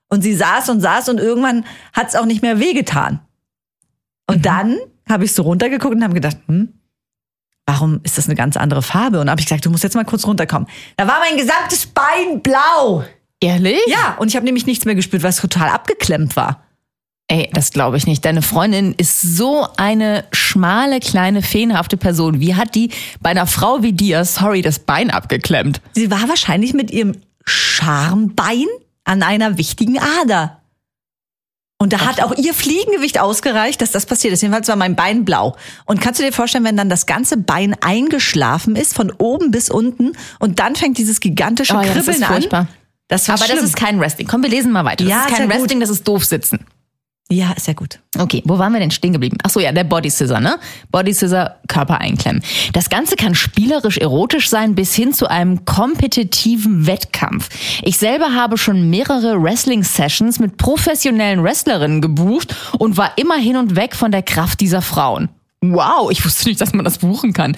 Und 0.07 0.22
sie 0.22 0.34
saß 0.34 0.69
und 0.69 0.79
saß 0.81 1.10
und 1.10 1.19
irgendwann 1.19 1.65
hat 1.93 2.07
es 2.10 2.15
auch 2.15 2.25
nicht 2.25 2.41
mehr 2.41 2.60
wehgetan. 2.60 3.19
Und 4.27 4.45
dann 4.45 4.77
habe 5.10 5.25
ich 5.25 5.34
so 5.34 5.43
runtergeguckt 5.43 5.93
und 5.95 6.03
habe 6.03 6.13
gedacht, 6.13 6.38
hm, 6.48 6.74
warum 7.65 8.00
ist 8.03 8.17
das 8.17 8.25
eine 8.27 8.36
ganz 8.36 8.55
andere 8.55 8.81
Farbe? 8.81 9.19
Und 9.19 9.29
habe 9.29 9.41
ich 9.41 9.48
gesagt, 9.48 9.65
du 9.65 9.69
musst 9.69 9.84
jetzt 9.84 9.95
mal 9.95 10.05
kurz 10.05 10.25
runterkommen. 10.25 10.67
Da 10.95 11.07
war 11.07 11.19
mein 11.19 11.38
gesamtes 11.38 11.86
Bein 11.88 12.41
blau. 12.41 13.03
Ehrlich? 13.41 13.81
Ja, 13.88 14.15
und 14.19 14.29
ich 14.29 14.36
habe 14.36 14.45
nämlich 14.45 14.65
nichts 14.65 14.86
mehr 14.86 14.95
gespürt, 14.95 15.24
weil 15.24 15.31
es 15.31 15.38
total 15.38 15.69
abgeklemmt 15.69 16.36
war. 16.38 16.63
Ey, 17.31 17.50
das 17.53 17.71
glaube 17.71 17.95
ich 17.95 18.07
nicht. 18.07 18.25
Deine 18.25 18.41
Freundin 18.41 18.93
ist 18.97 19.21
so 19.21 19.65
eine 19.77 20.25
schmale, 20.33 21.00
kleine, 21.00 21.41
feenhafte 21.41 21.95
Person. 21.95 22.41
Wie 22.41 22.55
hat 22.55 22.75
die 22.75 22.89
bei 23.21 23.29
einer 23.29 23.47
Frau 23.47 23.81
wie 23.81 23.93
dir, 23.93 24.25
sorry, 24.25 24.61
das 24.61 24.79
Bein 24.79 25.09
abgeklemmt? 25.09 25.79
Sie 25.93 26.11
war 26.11 26.27
wahrscheinlich 26.27 26.73
mit 26.73 26.91
ihrem 26.91 27.13
Schambein 27.45 28.65
an 29.05 29.23
einer 29.23 29.57
wichtigen 29.57 29.97
Ader. 29.97 30.59
Und 31.77 31.93
da 31.93 32.01
hat 32.01 32.21
auch 32.21 32.38
ihr 32.38 32.53
Fliegengewicht 32.53 33.17
ausgereicht, 33.17 33.81
dass 33.81 33.91
das 33.91 34.05
passiert 34.05 34.33
ist. 34.33 34.41
Jedenfalls 34.41 34.67
war 34.67 34.75
mein 34.75 34.97
Bein 34.97 35.23
blau. 35.23 35.55
Und 35.85 36.01
kannst 36.01 36.19
du 36.19 36.25
dir 36.25 36.33
vorstellen, 36.33 36.65
wenn 36.65 36.75
dann 36.75 36.89
das 36.89 37.05
ganze 37.05 37.38
Bein 37.38 37.77
eingeschlafen 37.79 38.75
ist, 38.75 38.93
von 38.93 39.09
oben 39.09 39.51
bis 39.51 39.69
unten, 39.69 40.17
und 40.39 40.59
dann 40.59 40.75
fängt 40.75 40.97
dieses 40.97 41.21
gigantische 41.21 41.77
Oh 41.77 41.81
ja, 41.81 41.93
das 41.93 42.09
ist 42.09 42.25
furchtbar. 42.25 42.59
an? 42.59 42.67
Das 43.07 43.29
war 43.29 43.35
Aber 43.35 43.45
schlimm. 43.45 43.55
das 43.55 43.67
ist 43.67 43.77
kein 43.77 44.01
Wrestling. 44.01 44.27
Komm, 44.27 44.43
wir 44.43 44.50
lesen 44.50 44.73
mal 44.73 44.83
weiter. 44.83 45.05
Ja, 45.05 45.09
das 45.09 45.25
ist 45.27 45.31
ist 45.31 45.38
kein 45.38 45.50
ja 45.50 45.57
gut. 45.57 45.81
Das 45.81 45.89
ist 45.89 46.05
doof 46.05 46.25
sitzen. 46.25 46.59
Ja, 47.31 47.51
ist 47.53 47.67
ja 47.67 47.73
gut. 47.73 48.00
Okay, 48.19 48.43
wo 48.45 48.59
waren 48.59 48.73
wir 48.73 48.81
denn 48.81 48.91
stehen 48.91 49.13
geblieben? 49.13 49.38
Ach 49.43 49.50
so, 49.50 49.61
ja, 49.61 49.71
der 49.71 49.85
Body 49.85 50.11
Scissor, 50.11 50.41
ne? 50.41 50.59
Body 50.91 51.13
Scissor, 51.13 51.55
Körper 51.67 52.00
einklemmen. 52.00 52.43
Das 52.73 52.89
Ganze 52.89 53.15
kann 53.15 53.35
spielerisch 53.35 53.97
erotisch 53.97 54.50
sein 54.50 54.75
bis 54.75 54.93
hin 54.93 55.13
zu 55.13 55.29
einem 55.29 55.63
kompetitiven 55.63 56.88
Wettkampf. 56.88 57.50
Ich 57.83 57.97
selber 57.97 58.33
habe 58.33 58.57
schon 58.57 58.89
mehrere 58.89 59.41
Wrestling-Sessions 59.41 60.39
mit 60.39 60.57
professionellen 60.57 61.41
Wrestlerinnen 61.41 62.01
gebucht 62.01 62.53
und 62.77 62.97
war 62.97 63.17
immer 63.17 63.38
hin 63.38 63.55
und 63.55 63.77
weg 63.77 63.95
von 63.95 64.11
der 64.11 64.23
Kraft 64.23 64.59
dieser 64.59 64.81
Frauen. 64.81 65.29
Wow, 65.63 66.10
ich 66.10 66.25
wusste 66.25 66.50
nicht, 66.50 66.60
dass 66.60 66.74
man 66.74 66.84
das 66.84 66.98
buchen 66.98 67.34
kann. 67.34 67.56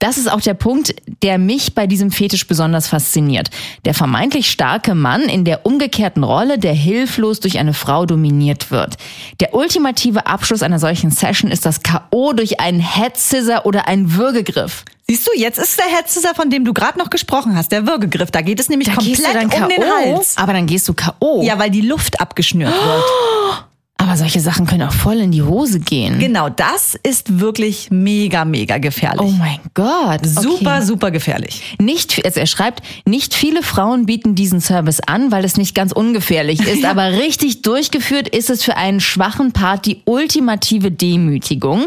Das 0.00 0.18
ist 0.18 0.28
auch 0.28 0.40
der 0.40 0.54
Punkt, 0.54 0.96
der 1.22 1.38
mich 1.38 1.76
bei 1.76 1.86
diesem 1.86 2.10
Fetisch 2.10 2.48
besonders 2.48 2.88
fasziniert. 2.88 3.50
Der 3.84 3.94
vermeintlich 3.94 4.50
starke 4.50 4.96
Mann 4.96 5.22
in 5.22 5.44
der 5.44 5.64
umgekehrten 5.64 6.24
Rolle, 6.24 6.58
der 6.58 6.72
hilflos 6.74 7.38
durch 7.38 7.60
eine 7.60 7.72
Frau 7.72 8.04
dominiert 8.04 8.72
wird. 8.72 8.96
Der 9.38 9.54
ultimative 9.54 10.26
Abschluss 10.26 10.64
einer 10.64 10.80
solchen 10.80 11.12
Session 11.12 11.48
ist 11.52 11.64
das 11.64 11.84
K.O. 11.84 12.32
durch 12.32 12.58
einen 12.58 12.80
Head 12.80 13.16
Scissor 13.16 13.64
oder 13.64 13.86
einen 13.86 14.14
Würgegriff. 14.14 14.84
Siehst 15.06 15.24
du, 15.28 15.30
jetzt 15.38 15.58
ist 15.60 15.78
der 15.78 15.86
Headschisser, 15.86 16.34
von 16.34 16.50
dem 16.50 16.64
du 16.64 16.74
gerade 16.74 16.98
noch 16.98 17.10
gesprochen 17.10 17.56
hast, 17.56 17.70
der 17.70 17.86
Würgegriff. 17.86 18.32
Da 18.32 18.40
geht 18.40 18.58
es 18.58 18.68
nämlich 18.68 18.88
Da 18.88 18.94
komplett 18.96 19.52
um 19.62 19.68
den 19.68 19.84
Hals. 19.84 20.36
aber 20.36 20.52
dann 20.52 20.66
gehst 20.66 20.88
du 20.88 20.94
K.O. 20.94 21.44
Ja, 21.44 21.60
weil 21.60 21.70
die 21.70 21.82
Luft 21.82 22.20
abgeschnürt 22.20 22.72
wird. 22.84 23.65
Aber 24.06 24.16
solche 24.16 24.40
Sachen 24.40 24.66
können 24.66 24.82
auch 24.82 24.92
voll 24.92 25.16
in 25.16 25.32
die 25.32 25.42
Hose 25.42 25.80
gehen. 25.80 26.18
Genau, 26.20 26.48
das 26.48 26.96
ist 27.02 27.40
wirklich 27.40 27.90
mega, 27.90 28.44
mega 28.44 28.78
gefährlich. 28.78 29.20
Oh 29.20 29.30
mein 29.30 29.58
Gott. 29.74 30.24
super, 30.24 30.76
Okay. 30.76 30.86
super 30.86 31.10
gefährlich. 31.10 31.76
Nicht, 31.80 32.24
also 32.24 32.38
er 32.38 32.46
schreibt, 32.46 32.82
nicht 33.04 33.34
viele 33.34 33.62
Frauen 33.62 34.06
bieten 34.06 34.34
diesen 34.36 34.60
Service 34.60 35.00
an, 35.00 35.32
weil 35.32 35.44
es 35.44 35.56
nicht 35.56 35.74
ganz 35.74 35.90
ungefährlich 35.92 36.60
ist, 36.60 36.84
aber 36.86 37.10
richtig 37.12 37.62
durchgeführt 37.62 38.28
ist 38.28 38.48
es 38.48 38.62
für 38.62 38.76
einen 38.76 39.00
schwachen 39.00 39.52
Part 39.52 39.86
die 39.86 40.02
ultimative 40.04 40.90
Demütigung. 40.92 41.86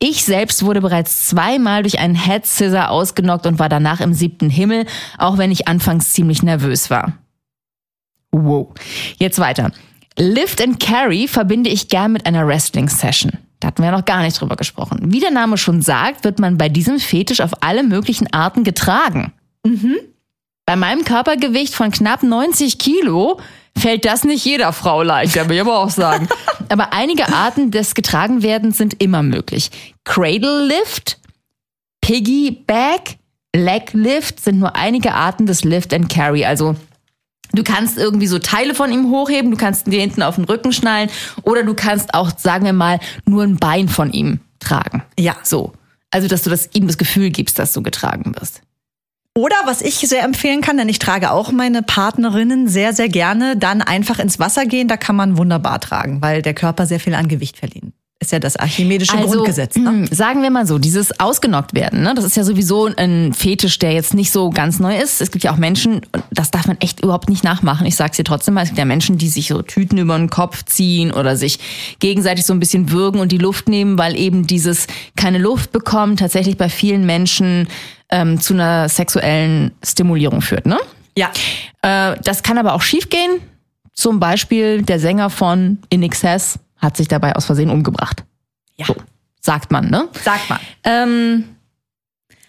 Ich 0.00 0.24
selbst 0.24 0.64
wurde 0.64 0.80
bereits 0.80 1.28
zweimal 1.28 1.82
durch 1.82 1.98
einen 2.00 2.16
Head 2.16 2.46
Scissor 2.46 2.90
ausgenockt 2.90 3.46
und 3.46 3.58
war 3.60 3.68
danach 3.68 4.00
im 4.00 4.12
siebten 4.12 4.50
Himmel, 4.50 4.86
auch 5.18 5.38
wenn 5.38 5.52
ich 5.52 5.68
anfangs 5.68 6.10
ziemlich 6.12 6.42
nervös 6.42 6.90
war. 6.90 7.12
Wow. 8.32 8.68
Jetzt 9.18 9.38
weiter. 9.38 9.70
Lift 10.18 10.62
and 10.62 10.80
Carry 10.80 11.28
verbinde 11.28 11.70
ich 11.70 11.88
gern 11.88 12.12
mit 12.12 12.26
einer 12.26 12.46
Wrestling-Session. 12.46 13.32
Da 13.60 13.68
hatten 13.68 13.82
wir 13.82 13.90
ja 13.90 13.96
noch 13.96 14.04
gar 14.04 14.22
nicht 14.22 14.40
drüber 14.40 14.56
gesprochen. 14.56 14.98
Wie 15.12 15.20
der 15.20 15.30
Name 15.30 15.58
schon 15.58 15.82
sagt, 15.82 16.24
wird 16.24 16.38
man 16.38 16.56
bei 16.56 16.68
diesem 16.68 16.98
Fetisch 16.98 17.40
auf 17.40 17.62
alle 17.62 17.82
möglichen 17.82 18.32
Arten 18.32 18.64
getragen. 18.64 19.32
Bei 20.66 20.76
meinem 20.76 21.04
Körpergewicht 21.04 21.74
von 21.74 21.90
knapp 21.90 22.22
90 22.22 22.78
Kilo 22.78 23.40
fällt 23.76 24.04
das 24.04 24.24
nicht 24.24 24.44
jeder 24.44 24.72
Frau 24.72 25.02
leicht, 25.02 25.36
will 25.36 25.56
ich 25.56 25.60
aber 25.60 25.78
auch 25.78 25.90
sagen. 25.90 26.28
aber 26.68 26.92
einige 26.92 27.28
Arten 27.32 27.70
des 27.70 27.94
Getragenwerdens 27.94 28.78
sind 28.78 29.02
immer 29.02 29.22
möglich. 29.22 29.70
Cradle 30.04 30.66
Lift, 30.66 31.18
Piggyback, 32.00 33.18
Leg 33.54 33.92
Lift 33.92 34.40
sind 34.40 34.58
nur 34.58 34.76
einige 34.76 35.12
Arten 35.12 35.46
des 35.46 35.64
Lift 35.64 35.92
and 35.92 36.08
Carry, 36.08 36.44
also 36.44 36.76
Du 37.52 37.62
kannst 37.62 37.98
irgendwie 37.98 38.26
so 38.26 38.38
Teile 38.38 38.74
von 38.74 38.92
ihm 38.92 39.10
hochheben, 39.10 39.50
du 39.50 39.56
kannst 39.56 39.86
ihn 39.86 39.90
dir 39.90 40.00
hinten 40.00 40.22
auf 40.22 40.36
den 40.36 40.44
Rücken 40.44 40.72
schnallen 40.72 41.10
oder 41.42 41.62
du 41.62 41.74
kannst 41.74 42.14
auch, 42.14 42.30
sagen 42.36 42.64
wir 42.64 42.72
mal, 42.72 43.00
nur 43.26 43.42
ein 43.42 43.56
Bein 43.56 43.88
von 43.88 44.12
ihm 44.12 44.40
tragen. 44.60 45.02
Ja. 45.18 45.36
So. 45.42 45.72
Also, 46.10 46.28
dass 46.28 46.42
du 46.42 46.50
das, 46.50 46.68
ihm 46.72 46.86
das 46.86 46.98
Gefühl 46.98 47.30
gibst, 47.30 47.58
dass 47.58 47.72
du 47.72 47.82
getragen 47.82 48.34
wirst. 48.38 48.62
Oder 49.36 49.54
was 49.64 49.80
ich 49.80 49.94
sehr 49.94 50.24
empfehlen 50.24 50.60
kann, 50.60 50.76
denn 50.76 50.88
ich 50.88 50.98
trage 50.98 51.30
auch 51.30 51.52
meine 51.52 51.82
Partnerinnen 51.82 52.66
sehr, 52.66 52.92
sehr 52.92 53.08
gerne, 53.08 53.56
dann 53.56 53.80
einfach 53.80 54.18
ins 54.18 54.40
Wasser 54.40 54.66
gehen, 54.66 54.88
da 54.88 54.96
kann 54.96 55.14
man 55.14 55.38
wunderbar 55.38 55.80
tragen, 55.80 56.20
weil 56.20 56.42
der 56.42 56.52
Körper 56.52 56.84
sehr 56.86 56.98
viel 56.98 57.14
an 57.14 57.28
Gewicht 57.28 57.56
verlieren. 57.56 57.92
Ist 58.30 58.34
ja 58.34 58.38
das 58.38 58.54
archimedische 58.54 59.16
Grundgesetz. 59.16 59.74
Ne? 59.74 59.90
mh, 59.90 60.08
sagen 60.12 60.44
wir 60.44 60.50
mal 60.52 60.64
so, 60.64 60.78
dieses 60.78 61.18
ausgenockt 61.18 61.74
werden, 61.74 62.04
ne, 62.04 62.14
das 62.14 62.24
ist 62.24 62.36
ja 62.36 62.44
sowieso 62.44 62.86
ein 62.86 63.32
Fetisch, 63.34 63.80
der 63.80 63.92
jetzt 63.92 64.14
nicht 64.14 64.30
so 64.30 64.50
ganz 64.50 64.78
neu 64.78 64.96
ist. 64.96 65.20
Es 65.20 65.32
gibt 65.32 65.42
ja 65.42 65.52
auch 65.52 65.56
Menschen, 65.56 66.02
das 66.30 66.52
darf 66.52 66.68
man 66.68 66.76
echt 66.78 67.02
überhaupt 67.02 67.28
nicht 67.28 67.42
nachmachen. 67.42 67.88
Ich 67.88 67.96
sag's 67.96 68.18
dir 68.18 68.22
trotzdem 68.22 68.54
mal, 68.54 68.62
es 68.62 68.68
gibt 68.68 68.78
ja 68.78 68.84
Menschen, 68.84 69.18
die 69.18 69.28
sich 69.28 69.48
so 69.48 69.62
Tüten 69.62 69.98
über 69.98 70.16
den 70.16 70.30
Kopf 70.30 70.64
ziehen 70.64 71.10
oder 71.10 71.36
sich 71.36 71.58
gegenseitig 71.98 72.46
so 72.46 72.52
ein 72.52 72.60
bisschen 72.60 72.92
würgen 72.92 73.20
und 73.20 73.32
die 73.32 73.38
Luft 73.38 73.68
nehmen, 73.68 73.98
weil 73.98 74.16
eben 74.16 74.46
dieses 74.46 74.86
keine 75.16 75.38
Luft 75.38 75.72
bekommen 75.72 76.16
tatsächlich 76.16 76.56
bei 76.56 76.68
vielen 76.68 77.04
Menschen 77.06 77.66
ähm, 78.10 78.40
zu 78.40 78.54
einer 78.54 78.88
sexuellen 78.88 79.72
Stimulierung 79.84 80.40
führt, 80.40 80.66
ne? 80.66 80.78
Ja. 81.16 81.32
Äh, 81.82 82.16
das 82.22 82.44
kann 82.44 82.58
aber 82.58 82.74
auch 82.74 82.82
schiefgehen. 82.82 83.40
Zum 83.92 84.20
Beispiel 84.20 84.82
der 84.82 85.00
Sänger 85.00 85.30
von 85.30 85.78
In 85.90 86.04
Excess 86.04 86.60
hat 86.80 86.96
sich 86.96 87.08
dabei 87.08 87.36
aus 87.36 87.44
Versehen 87.46 87.70
umgebracht. 87.70 88.24
Ja. 88.76 88.86
So, 88.86 88.96
sagt 89.40 89.70
man, 89.70 89.90
ne? 89.90 90.08
Sag 90.24 90.48
mal. 90.48 90.60
Ähm, 90.84 91.44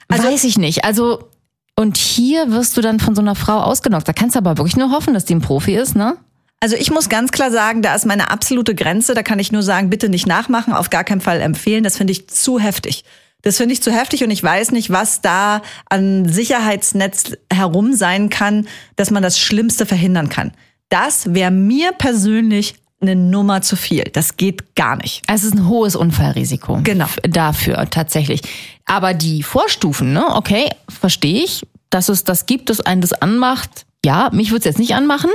Also- 0.07 0.23
weiß 0.23 0.43
ich 0.43 0.57
nicht. 0.57 0.83
Also, 0.85 1.29
und 1.75 1.97
hier 1.97 2.51
wirst 2.51 2.75
du 2.77 2.81
dann 2.81 2.99
von 2.99 3.15
so 3.15 3.21
einer 3.21 3.35
Frau 3.35 3.59
ausgenockt. 3.61 4.07
Da 4.07 4.13
kannst 4.13 4.35
du 4.35 4.39
aber 4.39 4.57
wirklich 4.57 4.75
nur 4.77 4.91
hoffen, 4.91 5.13
dass 5.13 5.25
die 5.25 5.35
ein 5.35 5.41
Profi 5.41 5.75
ist, 5.75 5.95
ne? 5.95 6.17
Also 6.63 6.75
ich 6.75 6.91
muss 6.91 7.09
ganz 7.09 7.31
klar 7.31 7.49
sagen, 7.49 7.81
da 7.81 7.95
ist 7.95 8.05
meine 8.05 8.29
absolute 8.29 8.75
Grenze. 8.75 9.15
Da 9.15 9.23
kann 9.23 9.39
ich 9.39 9.51
nur 9.51 9.63
sagen, 9.63 9.89
bitte 9.89 10.09
nicht 10.09 10.27
nachmachen, 10.27 10.73
auf 10.73 10.91
gar 10.91 11.03
keinen 11.03 11.21
Fall 11.21 11.41
empfehlen. 11.41 11.83
Das 11.83 11.97
finde 11.97 12.11
ich 12.11 12.27
zu 12.29 12.59
heftig. 12.59 13.03
Das 13.41 13.57
finde 13.57 13.73
ich 13.73 13.81
zu 13.81 13.91
heftig 13.91 14.23
und 14.23 14.29
ich 14.29 14.43
weiß 14.43 14.71
nicht, 14.71 14.91
was 14.91 15.21
da 15.21 15.63
an 15.89 16.29
Sicherheitsnetz 16.29 17.31
herum 17.51 17.95
sein 17.95 18.29
kann, 18.29 18.67
dass 18.95 19.09
man 19.09 19.23
das 19.23 19.39
Schlimmste 19.39 19.87
verhindern 19.87 20.29
kann. 20.29 20.51
Das 20.89 21.33
wäre 21.33 21.49
mir 21.49 21.93
persönlich 21.93 22.75
eine 23.01 23.15
Nummer 23.15 23.61
zu 23.61 23.75
viel. 23.75 24.03
Das 24.13 24.37
geht 24.37 24.75
gar 24.75 24.95
nicht. 24.97 25.23
Es 25.27 25.43
ist 25.43 25.55
ein 25.55 25.67
hohes 25.67 25.95
Unfallrisiko. 25.95 26.79
Genau. 26.83 27.07
Dafür, 27.23 27.89
tatsächlich. 27.89 28.41
Aber 28.85 29.13
die 29.13 29.43
Vorstufen, 29.43 30.13
ne? 30.13 30.35
Okay, 30.35 30.69
verstehe 30.87 31.43
ich, 31.43 31.65
dass 31.89 32.09
es 32.09 32.23
das 32.23 32.45
gibt, 32.45 32.69
dass 32.69 32.79
einen 32.79 33.01
das 33.01 33.13
anmacht. 33.13 33.85
Ja, 34.05 34.29
mich 34.31 34.51
würde 34.51 34.59
es 34.59 34.65
jetzt 34.65 34.79
nicht 34.79 34.95
anmachen. 34.95 35.29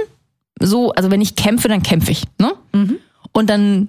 So, 0.61 0.93
also 0.93 1.11
wenn 1.11 1.21
ich 1.21 1.37
kämpfe, 1.37 1.69
dann 1.69 1.83
kämpfe 1.83 2.13
ich, 2.13 2.25
ne? 2.39 2.53
Und 3.33 3.51
dann 3.51 3.89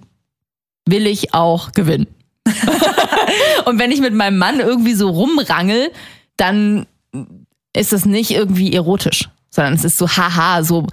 will 0.86 1.07
ich 1.07 1.34
auch 1.34 1.72
gewinnen. 1.72 2.07
Und 3.65 3.79
wenn 3.79 3.91
ich 3.91 4.01
mit 4.01 4.13
meinem 4.13 4.38
Mann 4.38 4.60
irgendwie 4.60 4.93
so 4.93 5.10
rumrangel, 5.10 5.91
dann 6.38 6.86
ist 7.75 7.93
es 7.93 8.05
nicht 8.05 8.31
irgendwie 8.31 8.74
erotisch, 8.74 9.29
sondern 9.50 9.74
es 9.74 9.84
ist 9.84 9.98
so 9.98 10.07
haha, 10.07 10.63
so 10.63 10.88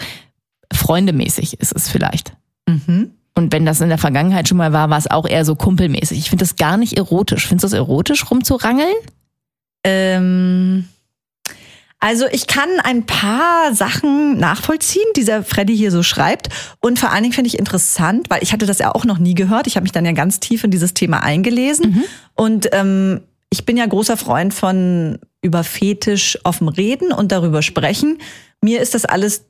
freundemäßig 0.72 1.60
ist 1.60 1.74
es 1.74 1.88
vielleicht. 1.88 2.34
Und 3.34 3.52
wenn 3.52 3.66
das 3.66 3.80
in 3.80 3.88
der 3.88 3.98
Vergangenheit 3.98 4.48
schon 4.48 4.58
mal 4.58 4.72
war, 4.72 4.90
war 4.90 4.98
es 4.98 5.10
auch 5.10 5.26
eher 5.26 5.44
so 5.44 5.56
kumpelmäßig. 5.56 6.18
Ich 6.18 6.30
finde 6.30 6.44
das 6.44 6.56
gar 6.56 6.76
nicht 6.76 6.96
erotisch. 6.96 7.46
Findest 7.46 7.64
du 7.64 7.66
das 7.66 7.72
erotisch, 7.72 8.30
rumzurangeln? 8.30 8.94
Ähm, 9.82 10.88
also 11.98 12.26
ich 12.30 12.46
kann 12.46 12.68
ein 12.82 13.06
paar 13.06 13.74
Sachen 13.74 14.38
nachvollziehen, 14.38 15.06
die 15.16 15.24
der 15.24 15.42
Freddy 15.42 15.76
hier 15.76 15.90
so 15.90 16.02
schreibt. 16.02 16.48
Und 16.80 16.98
vor 16.98 17.10
allen 17.10 17.22
Dingen 17.22 17.34
finde 17.34 17.48
ich 17.48 17.58
interessant, 17.58 18.30
weil 18.30 18.42
ich 18.42 18.52
hatte 18.52 18.66
das 18.66 18.78
ja 18.78 18.94
auch 18.94 19.04
noch 19.04 19.18
nie 19.18 19.34
gehört. 19.34 19.66
Ich 19.66 19.76
habe 19.76 19.84
mich 19.84 19.92
dann 19.92 20.04
ja 20.04 20.12
ganz 20.12 20.38
tief 20.38 20.62
in 20.64 20.70
dieses 20.70 20.94
Thema 20.94 21.22
eingelesen. 21.22 22.04
Und 22.34 22.68
ähm, 22.72 23.22
ich 23.50 23.64
bin 23.64 23.76
ja 23.76 23.86
großer 23.86 24.16
Freund 24.16 24.54
von 24.54 25.18
über 25.42 25.64
Fetisch 25.64 26.38
offen 26.44 26.68
reden 26.68 27.12
und 27.12 27.32
darüber 27.32 27.62
sprechen. 27.62 28.18
Mir 28.60 28.80
ist 28.80 28.94
das 28.94 29.04
alles 29.04 29.46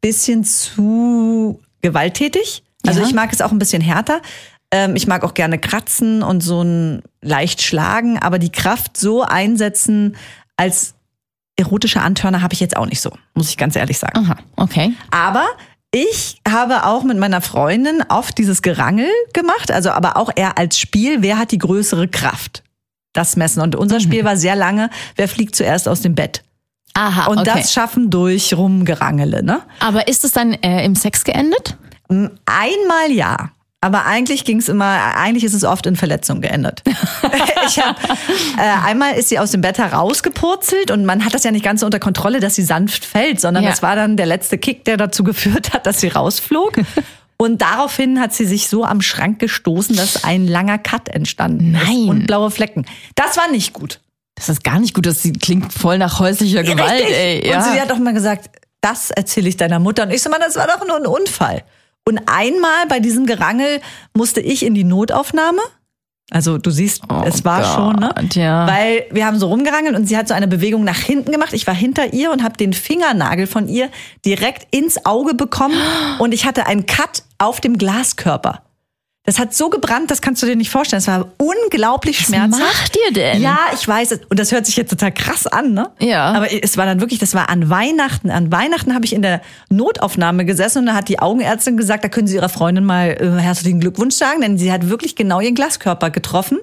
bisschen 0.00 0.44
zu 0.44 1.60
gewalttätig. 1.84 2.64
Also 2.86 3.00
Ja. 3.00 3.06
ich 3.06 3.14
mag 3.14 3.32
es 3.32 3.40
auch 3.42 3.52
ein 3.52 3.58
bisschen 3.58 3.82
härter. 3.82 4.20
Ähm, 4.72 4.96
ich 4.96 5.06
mag 5.06 5.22
auch 5.22 5.34
gerne 5.34 5.58
kratzen 5.58 6.22
und 6.22 6.40
so 6.40 6.62
ein 6.62 7.02
leicht 7.20 7.62
schlagen, 7.62 8.18
aber 8.18 8.38
die 8.40 8.50
Kraft 8.50 8.96
so 8.96 9.22
einsetzen 9.22 10.16
als 10.56 10.94
erotischer 11.56 12.02
Antörner 12.02 12.42
habe 12.42 12.54
ich 12.54 12.60
jetzt 12.60 12.76
auch 12.76 12.86
nicht 12.86 13.00
so, 13.00 13.10
muss 13.34 13.50
ich 13.50 13.56
ganz 13.56 13.76
ehrlich 13.76 13.98
sagen. 13.98 14.18
Aha, 14.18 14.36
okay. 14.56 14.92
Aber 15.10 15.46
ich 15.92 16.40
habe 16.48 16.84
auch 16.86 17.04
mit 17.04 17.18
meiner 17.18 17.40
Freundin 17.42 18.02
oft 18.08 18.36
dieses 18.38 18.62
Gerangel 18.62 19.08
gemacht, 19.32 19.70
also 19.70 19.90
aber 19.90 20.16
auch 20.16 20.30
eher 20.34 20.58
als 20.58 20.78
Spiel, 20.78 21.22
wer 21.22 21.38
hat 21.38 21.52
die 21.52 21.58
größere 21.58 22.08
Kraft? 22.08 22.62
Das 23.12 23.36
Messen. 23.36 23.62
Und 23.62 23.76
unser 23.76 24.00
Spiel 24.00 24.24
war 24.24 24.36
sehr 24.36 24.56
lange, 24.56 24.90
wer 25.14 25.28
fliegt 25.28 25.54
zuerst 25.54 25.86
aus 25.86 26.00
dem 26.00 26.16
Bett? 26.16 26.42
Aha, 26.94 27.26
Und 27.26 27.38
okay. 27.38 27.52
das 27.56 27.72
schaffen 27.72 28.10
durch 28.10 28.54
Rumgerangele, 28.54 29.42
ne? 29.42 29.62
Aber 29.80 30.06
ist 30.08 30.24
es 30.24 30.30
dann 30.32 30.52
äh, 30.54 30.84
im 30.84 30.94
Sex 30.94 31.24
geendet? 31.24 31.76
Einmal 32.08 33.10
ja. 33.10 33.50
Aber 33.80 34.06
eigentlich 34.06 34.44
ging 34.46 34.58
es 34.60 34.70
immer, 34.70 35.14
eigentlich 35.16 35.44
ist 35.44 35.52
es 35.52 35.62
oft 35.62 35.84
in 35.84 35.96
Verletzung 35.96 36.40
geendet. 36.40 36.82
ich 37.66 37.78
hab, 37.78 38.02
äh, 38.02 38.86
einmal 38.86 39.14
ist 39.14 39.28
sie 39.28 39.38
aus 39.38 39.50
dem 39.50 39.60
Bett 39.60 39.76
herausgepurzelt 39.76 40.90
und 40.90 41.04
man 41.04 41.24
hat 41.24 41.34
das 41.34 41.44
ja 41.44 41.50
nicht 41.50 41.64
ganz 41.64 41.80
so 41.80 41.86
unter 41.86 41.98
Kontrolle, 41.98 42.40
dass 42.40 42.54
sie 42.54 42.62
sanft 42.62 43.04
fällt, 43.04 43.40
sondern 43.40 43.64
Ja. 43.64 43.70
das 43.70 43.82
war 43.82 43.94
dann 43.96 44.16
der 44.16 44.26
letzte 44.26 44.56
Kick, 44.56 44.84
der 44.84 44.96
dazu 44.96 45.22
geführt 45.24 45.74
hat, 45.74 45.86
dass 45.86 46.00
sie 46.00 46.08
rausflog. 46.08 46.76
Und 47.36 47.62
daraufhin 47.62 48.20
hat 48.20 48.32
sie 48.32 48.46
sich 48.46 48.68
so 48.68 48.84
am 48.84 49.02
Schrank 49.02 49.40
gestoßen, 49.40 49.96
dass 49.96 50.22
ein 50.22 50.46
langer 50.46 50.78
Cut 50.78 51.08
entstanden 51.08 51.74
ist 51.74 51.82
Nein. 51.84 52.08
und 52.08 52.26
blaue 52.28 52.50
Flecken. 52.52 52.86
Das 53.16 53.36
war 53.36 53.50
nicht 53.50 53.72
gut. 53.72 53.98
Das 54.34 54.48
ist 54.48 54.64
gar 54.64 54.78
nicht 54.80 54.94
gut. 54.94 55.06
Das 55.06 55.22
klingt 55.40 55.72
voll 55.72 55.98
nach 55.98 56.18
häuslicher 56.18 56.62
Gewalt, 56.62 57.02
Richtig. 57.02 57.16
ey. 57.16 57.54
Und 57.56 57.62
sie 57.64 57.76
Ja. 57.76 57.82
hat 57.82 57.92
auch 57.92 57.98
mal 57.98 58.12
gesagt, 58.14 58.50
das 58.80 59.10
erzähle 59.10 59.48
ich 59.48 59.56
deiner 59.56 59.78
Mutter. 59.78 60.02
Und 60.02 60.10
ich 60.10 60.22
so, 60.22 60.30
Mann, 60.30 60.40
das 60.44 60.56
war 60.56 60.66
doch 60.66 60.86
nur 60.86 60.96
ein 60.96 61.06
Unfall. 61.06 61.62
Und 62.06 62.20
einmal 62.26 62.86
bei 62.88 63.00
diesem 63.00 63.26
Gerangel 63.26 63.80
musste 64.12 64.40
ich 64.40 64.64
in 64.64 64.74
die 64.74 64.84
Notaufnahme. 64.84 65.60
Also 66.30 66.58
du 66.58 66.70
siehst, 66.70 67.02
es 67.26 67.44
war 67.44 67.60
Gott, 67.62 67.74
schon, 67.74 67.96
ne? 67.96 68.14
ja. 68.32 68.66
Weil 68.66 69.04
wir 69.10 69.26
haben 69.26 69.38
so 69.38 69.48
rumgerangelt 69.48 69.94
und 69.94 70.06
sie 70.06 70.16
hat 70.16 70.26
so 70.26 70.34
eine 70.34 70.48
Bewegung 70.48 70.82
nach 70.82 70.96
hinten 70.98 71.30
gemacht. 71.32 71.52
Ich 71.52 71.66
war 71.66 71.74
hinter 71.74 72.12
ihr 72.14 72.30
und 72.32 72.42
habe 72.42 72.56
den 72.56 72.72
Fingernagel 72.72 73.46
von 73.46 73.68
ihr 73.68 73.90
direkt 74.24 74.74
ins 74.74 75.04
Auge 75.06 75.34
bekommen 75.34 75.76
und 76.18 76.32
ich 76.32 76.44
hatte 76.46 76.66
einen 76.66 76.86
Cut 76.86 77.22
auf 77.38 77.60
dem 77.60 77.76
Glaskörper. 77.78 78.62
Das 79.26 79.38
hat 79.38 79.54
so 79.54 79.70
gebrannt, 79.70 80.10
das 80.10 80.20
kannst 80.20 80.42
du 80.42 80.46
dir 80.46 80.54
nicht 80.54 80.68
vorstellen. 80.70 80.98
Es 80.98 81.06
war 81.06 81.32
unglaublich 81.38 82.20
Was 82.20 82.26
schmerzhaft. 82.26 82.62
macht 82.62 82.96
ihr 83.06 83.12
denn? 83.14 83.40
Ja, 83.40 83.58
ich 83.72 83.88
weiß 83.88 84.10
es. 84.10 84.20
Und 84.28 84.38
das 84.38 84.52
hört 84.52 84.66
sich 84.66 84.76
jetzt 84.76 84.90
total 84.90 85.12
krass 85.12 85.46
an, 85.46 85.72
ne? 85.72 85.90
Ja. 85.98 86.26
Aber 86.32 86.52
es 86.52 86.76
war 86.76 86.84
dann 86.84 87.00
wirklich, 87.00 87.20
das 87.20 87.32
war 87.32 87.48
an 87.48 87.70
Weihnachten. 87.70 88.30
An 88.30 88.52
Weihnachten 88.52 88.94
habe 88.94 89.06
ich 89.06 89.14
in 89.14 89.22
der 89.22 89.40
Notaufnahme 89.70 90.44
gesessen 90.44 90.80
und 90.80 90.86
da 90.86 90.94
hat 90.94 91.08
die 91.08 91.20
Augenärztin 91.20 91.78
gesagt, 91.78 92.04
da 92.04 92.10
können 92.10 92.26
Sie 92.26 92.36
Ihrer 92.36 92.50
Freundin 92.50 92.84
mal 92.84 93.16
äh, 93.18 93.40
herzlichen 93.40 93.80
Glückwunsch 93.80 94.14
sagen, 94.14 94.42
denn 94.42 94.58
sie 94.58 94.70
hat 94.70 94.90
wirklich 94.90 95.16
genau 95.16 95.40
ihren 95.40 95.54
Glaskörper 95.54 96.10
getroffen. 96.10 96.58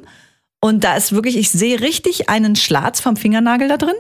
Und 0.59 0.83
da 0.83 0.95
ist 0.95 1.13
wirklich, 1.13 1.37
ich 1.37 1.49
sehe 1.49 1.81
richtig 1.81 2.29
einen 2.29 2.55
Schlatz 2.55 2.99
vom 2.99 3.15
Fingernagel 3.15 3.69
da 3.69 3.77
drin. 3.77 3.95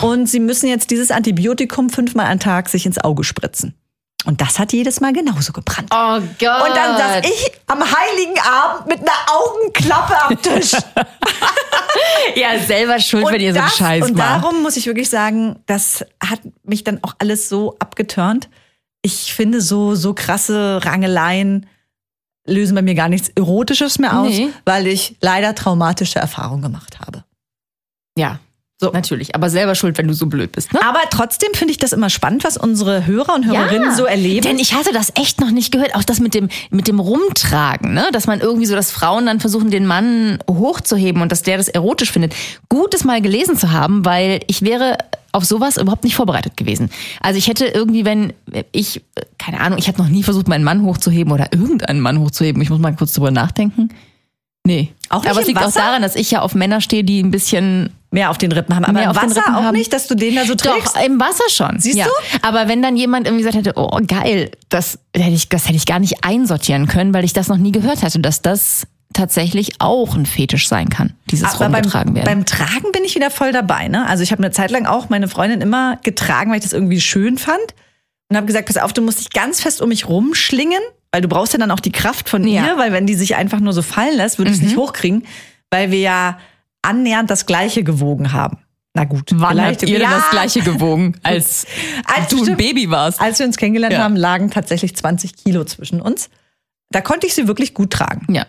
Und 0.00 0.28
sie 0.28 0.38
müssen 0.40 0.68
jetzt 0.68 0.92
dieses 0.92 1.10
Antibiotikum 1.10 1.90
fünfmal 1.90 2.26
am 2.26 2.38
Tag 2.38 2.68
sich 2.68 2.86
ins 2.86 2.98
Auge 2.98 3.24
spritzen. 3.24 3.74
Und 4.24 4.40
das 4.40 4.58
hat 4.58 4.72
jedes 4.72 5.00
Mal 5.00 5.12
genauso 5.12 5.52
gebrannt. 5.52 5.88
Oh 5.92 6.18
Gott. 6.40 6.68
Und 6.68 6.76
dann 6.76 6.96
saß 6.96 7.24
ich 7.24 7.52
am 7.68 7.80
heiligen 7.80 8.38
Abend 8.40 8.86
mit 8.88 8.98
einer 9.00 9.12
Augenklappe 9.32 10.20
am 10.22 10.42
Tisch. 10.42 10.72
ja 12.34 12.58
selber 12.58 12.98
schuld, 12.98 13.26
wenn 13.30 13.40
ihr 13.40 13.52
so 13.52 13.60
einen 13.60 13.68
das, 13.68 13.76
Scheiß 13.76 14.04
und 14.04 14.16
macht. 14.16 14.42
darum 14.42 14.62
muss 14.62 14.76
ich 14.76 14.86
wirklich 14.86 15.08
sagen, 15.10 15.60
das 15.66 16.04
hat 16.24 16.40
mich 16.64 16.82
dann 16.82 16.98
auch 17.04 17.14
alles 17.18 17.48
so 17.48 17.76
abgeturnt. 17.78 18.48
Ich 19.02 19.32
finde 19.34 19.60
so, 19.60 19.94
so 19.94 20.14
krasse 20.14 20.80
Rangeleien 20.84 21.66
lösen 22.46 22.74
bei 22.74 22.82
mir 22.82 22.94
gar 22.94 23.08
nichts 23.08 23.28
Erotisches 23.28 23.98
mehr 23.98 24.18
aus, 24.18 24.28
Nee. 24.28 24.48
weil 24.64 24.86
ich 24.88 25.16
leider 25.20 25.54
traumatische 25.54 26.18
Erfahrungen 26.18 26.62
gemacht 26.62 26.98
habe. 27.00 27.24
Ja, 28.18 28.40
So. 28.78 28.90
natürlich. 28.90 29.34
Aber 29.34 29.48
selber 29.48 29.74
schuld, 29.74 29.96
wenn 29.96 30.06
du 30.06 30.12
so 30.12 30.26
blöd 30.26 30.52
bist, 30.52 30.74
ne? 30.74 30.80
Aber 30.84 31.00
trotzdem 31.10 31.54
finde 31.54 31.72
ich 31.72 31.78
das 31.78 31.94
immer 31.94 32.10
spannend, 32.10 32.44
was 32.44 32.58
unsere 32.58 33.06
Hörer 33.06 33.34
und 33.34 33.46
Hörerinnen 33.46 33.94
so 33.94 34.04
erleben. 34.04 34.42
Denn 34.42 34.58
ich 34.58 34.74
hatte 34.74 34.92
das 34.92 35.12
echt 35.14 35.40
noch 35.40 35.50
nicht 35.50 35.72
gehört. 35.72 35.94
Auch 35.94 36.04
das 36.04 36.20
mit 36.20 36.34
dem, 36.34 36.50
mit 36.68 36.86
dem 36.86 37.00
Rumtragen, 37.00 37.94
ne? 37.94 38.08
Dass 38.12 38.26
man 38.26 38.40
irgendwie 38.40 38.66
so, 38.66 38.74
dass 38.74 38.90
Frauen 38.90 39.24
dann 39.24 39.40
versuchen, 39.40 39.70
den 39.70 39.86
Mann 39.86 40.38
hochzuheben 40.50 41.22
und 41.22 41.32
dass 41.32 41.42
der 41.42 41.56
das 41.56 41.68
erotisch 41.68 42.12
findet. 42.12 42.34
Gut, 42.68 42.92
es 42.92 43.04
mal 43.04 43.22
gelesen 43.22 43.56
zu 43.56 43.72
haben, 43.72 44.04
weil 44.04 44.40
ich 44.46 44.60
wäre 44.60 44.98
auf 45.32 45.46
sowas 45.46 45.78
überhaupt 45.78 46.04
nicht 46.04 46.16
vorbereitet 46.16 46.58
gewesen. 46.58 46.90
Also 47.20 47.38
ich 47.38 47.48
hätte 47.48 47.66
irgendwie, 47.66 48.04
wenn 48.04 48.34
ich, 48.72 49.02
keine 49.38 49.60
Ahnung, 49.60 49.78
ich 49.78 49.88
habe 49.88 49.98
noch 49.98 50.08
nie 50.08 50.22
versucht, 50.22 50.48
meinen 50.48 50.64
Mann 50.64 50.82
hochzuheben 50.82 51.32
oder 51.32 51.52
irgendeinen 51.52 52.00
Mann 52.00 52.20
hochzuheben. 52.20 52.60
Ich 52.60 52.70
muss 52.70 52.78
mal 52.78 52.94
kurz 52.94 53.14
drüber 53.14 53.30
nachdenken. 53.30 53.88
Nee. 54.66 54.92
Auch 55.08 55.22
nicht 55.22 55.30
Aber 55.30 55.40
es 55.40 55.46
liegt 55.46 55.60
auch 55.60 55.66
Wasser? 55.66 55.80
daran, 55.80 56.02
dass 56.02 56.16
ich 56.16 56.30
ja 56.30 56.42
auf 56.42 56.54
Männer 56.54 56.80
stehe, 56.80 57.04
die 57.04 57.22
ein 57.22 57.30
bisschen 57.30 57.90
mehr 58.10 58.30
auf 58.30 58.38
den 58.38 58.50
Rippen 58.50 58.74
haben. 58.74 58.84
Aber 58.84 59.02
im 59.02 59.14
Wasser 59.14 59.42
auch 59.56 59.62
haben. 59.62 59.76
nicht, 59.76 59.92
dass 59.92 60.08
du 60.08 60.16
den 60.16 60.34
da 60.34 60.44
so 60.44 60.54
trägst. 60.56 60.96
Doch, 60.96 61.04
im 61.04 61.20
Wasser 61.20 61.44
schon. 61.50 61.78
Siehst 61.78 61.98
ja. 61.98 62.06
du? 62.06 62.38
Aber 62.42 62.66
wenn 62.66 62.82
dann 62.82 62.96
jemand 62.96 63.26
irgendwie 63.26 63.44
gesagt 63.44 63.64
hätte, 63.64 63.74
oh 63.76 64.00
geil, 64.06 64.50
das 64.68 64.98
hätte 65.14 65.30
ich, 65.30 65.48
das 65.48 65.66
hätte 65.66 65.76
ich 65.76 65.86
gar 65.86 66.00
nicht 66.00 66.24
einsortieren 66.24 66.88
können, 66.88 67.14
weil 67.14 67.24
ich 67.24 67.32
das 67.32 67.48
noch 67.48 67.58
nie 67.58 67.72
gehört 67.72 68.02
hatte, 68.02 68.18
dass 68.18 68.42
das 68.42 68.86
tatsächlich 69.12 69.74
auch 69.78 70.14
ein 70.16 70.26
Fetisch 70.26 70.68
sein 70.68 70.88
kann, 70.88 71.14
dieses 71.30 71.54
Aber 71.54 71.66
beim, 71.66 71.74
rumgetragen 71.74 72.14
werden. 72.14 72.26
beim 72.26 72.44
Tragen 72.44 72.92
bin 72.92 73.04
ich 73.04 73.14
wieder 73.14 73.30
voll 73.30 73.52
dabei. 73.52 73.88
Ne? 73.88 74.06
Also 74.06 74.22
ich 74.22 74.32
habe 74.32 74.42
eine 74.42 74.50
Zeit 74.52 74.70
lang 74.70 74.86
auch 74.86 75.08
meine 75.08 75.28
Freundin 75.28 75.60
immer 75.60 75.96
getragen, 76.02 76.50
weil 76.50 76.58
ich 76.58 76.64
das 76.64 76.72
irgendwie 76.72 77.00
schön 77.00 77.38
fand. 77.38 77.74
Und 78.28 78.36
habe 78.36 78.46
gesagt, 78.46 78.66
pass 78.66 78.76
auf, 78.76 78.92
du 78.92 79.02
musst 79.02 79.20
dich 79.20 79.30
ganz 79.30 79.60
fest 79.60 79.80
um 79.80 79.88
mich 79.88 80.08
rumschlingen, 80.08 80.80
weil 81.12 81.20
du 81.22 81.28
brauchst 81.28 81.52
ja 81.52 81.58
dann 81.58 81.70
auch 81.70 81.80
die 81.80 81.92
Kraft 81.92 82.28
von 82.28 82.46
Ja. 82.46 82.62
Mhm. 82.62 82.68
ihr, 82.68 82.78
weil 82.78 82.92
wenn 82.92 83.06
die 83.06 83.14
sich 83.14 83.36
einfach 83.36 83.60
nur 83.60 83.72
so 83.72 83.82
fallen 83.82 84.16
lässt, 84.16 84.38
würde 84.38 84.50
ich 84.50 84.58
es 84.58 84.62
nicht 84.62 84.76
hochkriegen, 84.76 85.24
weil 85.70 85.90
wir 85.90 86.00
ja 86.00 86.38
annähernd 86.82 87.30
das 87.30 87.46
Gleiche 87.46 87.82
gewogen 87.84 88.32
haben. 88.32 88.58
Na 88.94 89.04
gut, 89.04 89.30
Wann 89.34 89.50
vielleicht- 89.56 89.80
habt 89.82 89.90
ihr 89.90 89.98
denn 89.98 90.08
Ja. 90.10 90.16
das 90.16 90.30
gleiche 90.30 90.60
gewogen, 90.62 91.16
als, 91.22 91.66
Als 92.04 92.28
du 92.28 92.42
ein. 92.44 92.56
Baby 92.56 92.90
warst? 92.90 93.20
Als 93.20 93.38
wir 93.38 93.46
uns 93.46 93.56
kennengelernt 93.56 93.92
Ja. 93.94 94.02
haben, 94.04 94.16
lagen 94.16 94.50
tatsächlich 94.50 94.96
20 94.96 95.36
Kilo 95.36 95.64
zwischen 95.64 96.00
uns. 96.00 96.30
Da 96.90 97.00
konnte 97.02 97.26
ich 97.26 97.34
sie 97.34 97.46
wirklich 97.48 97.74
gut 97.74 97.90
tragen. 97.90 98.32
Ja. 98.32 98.46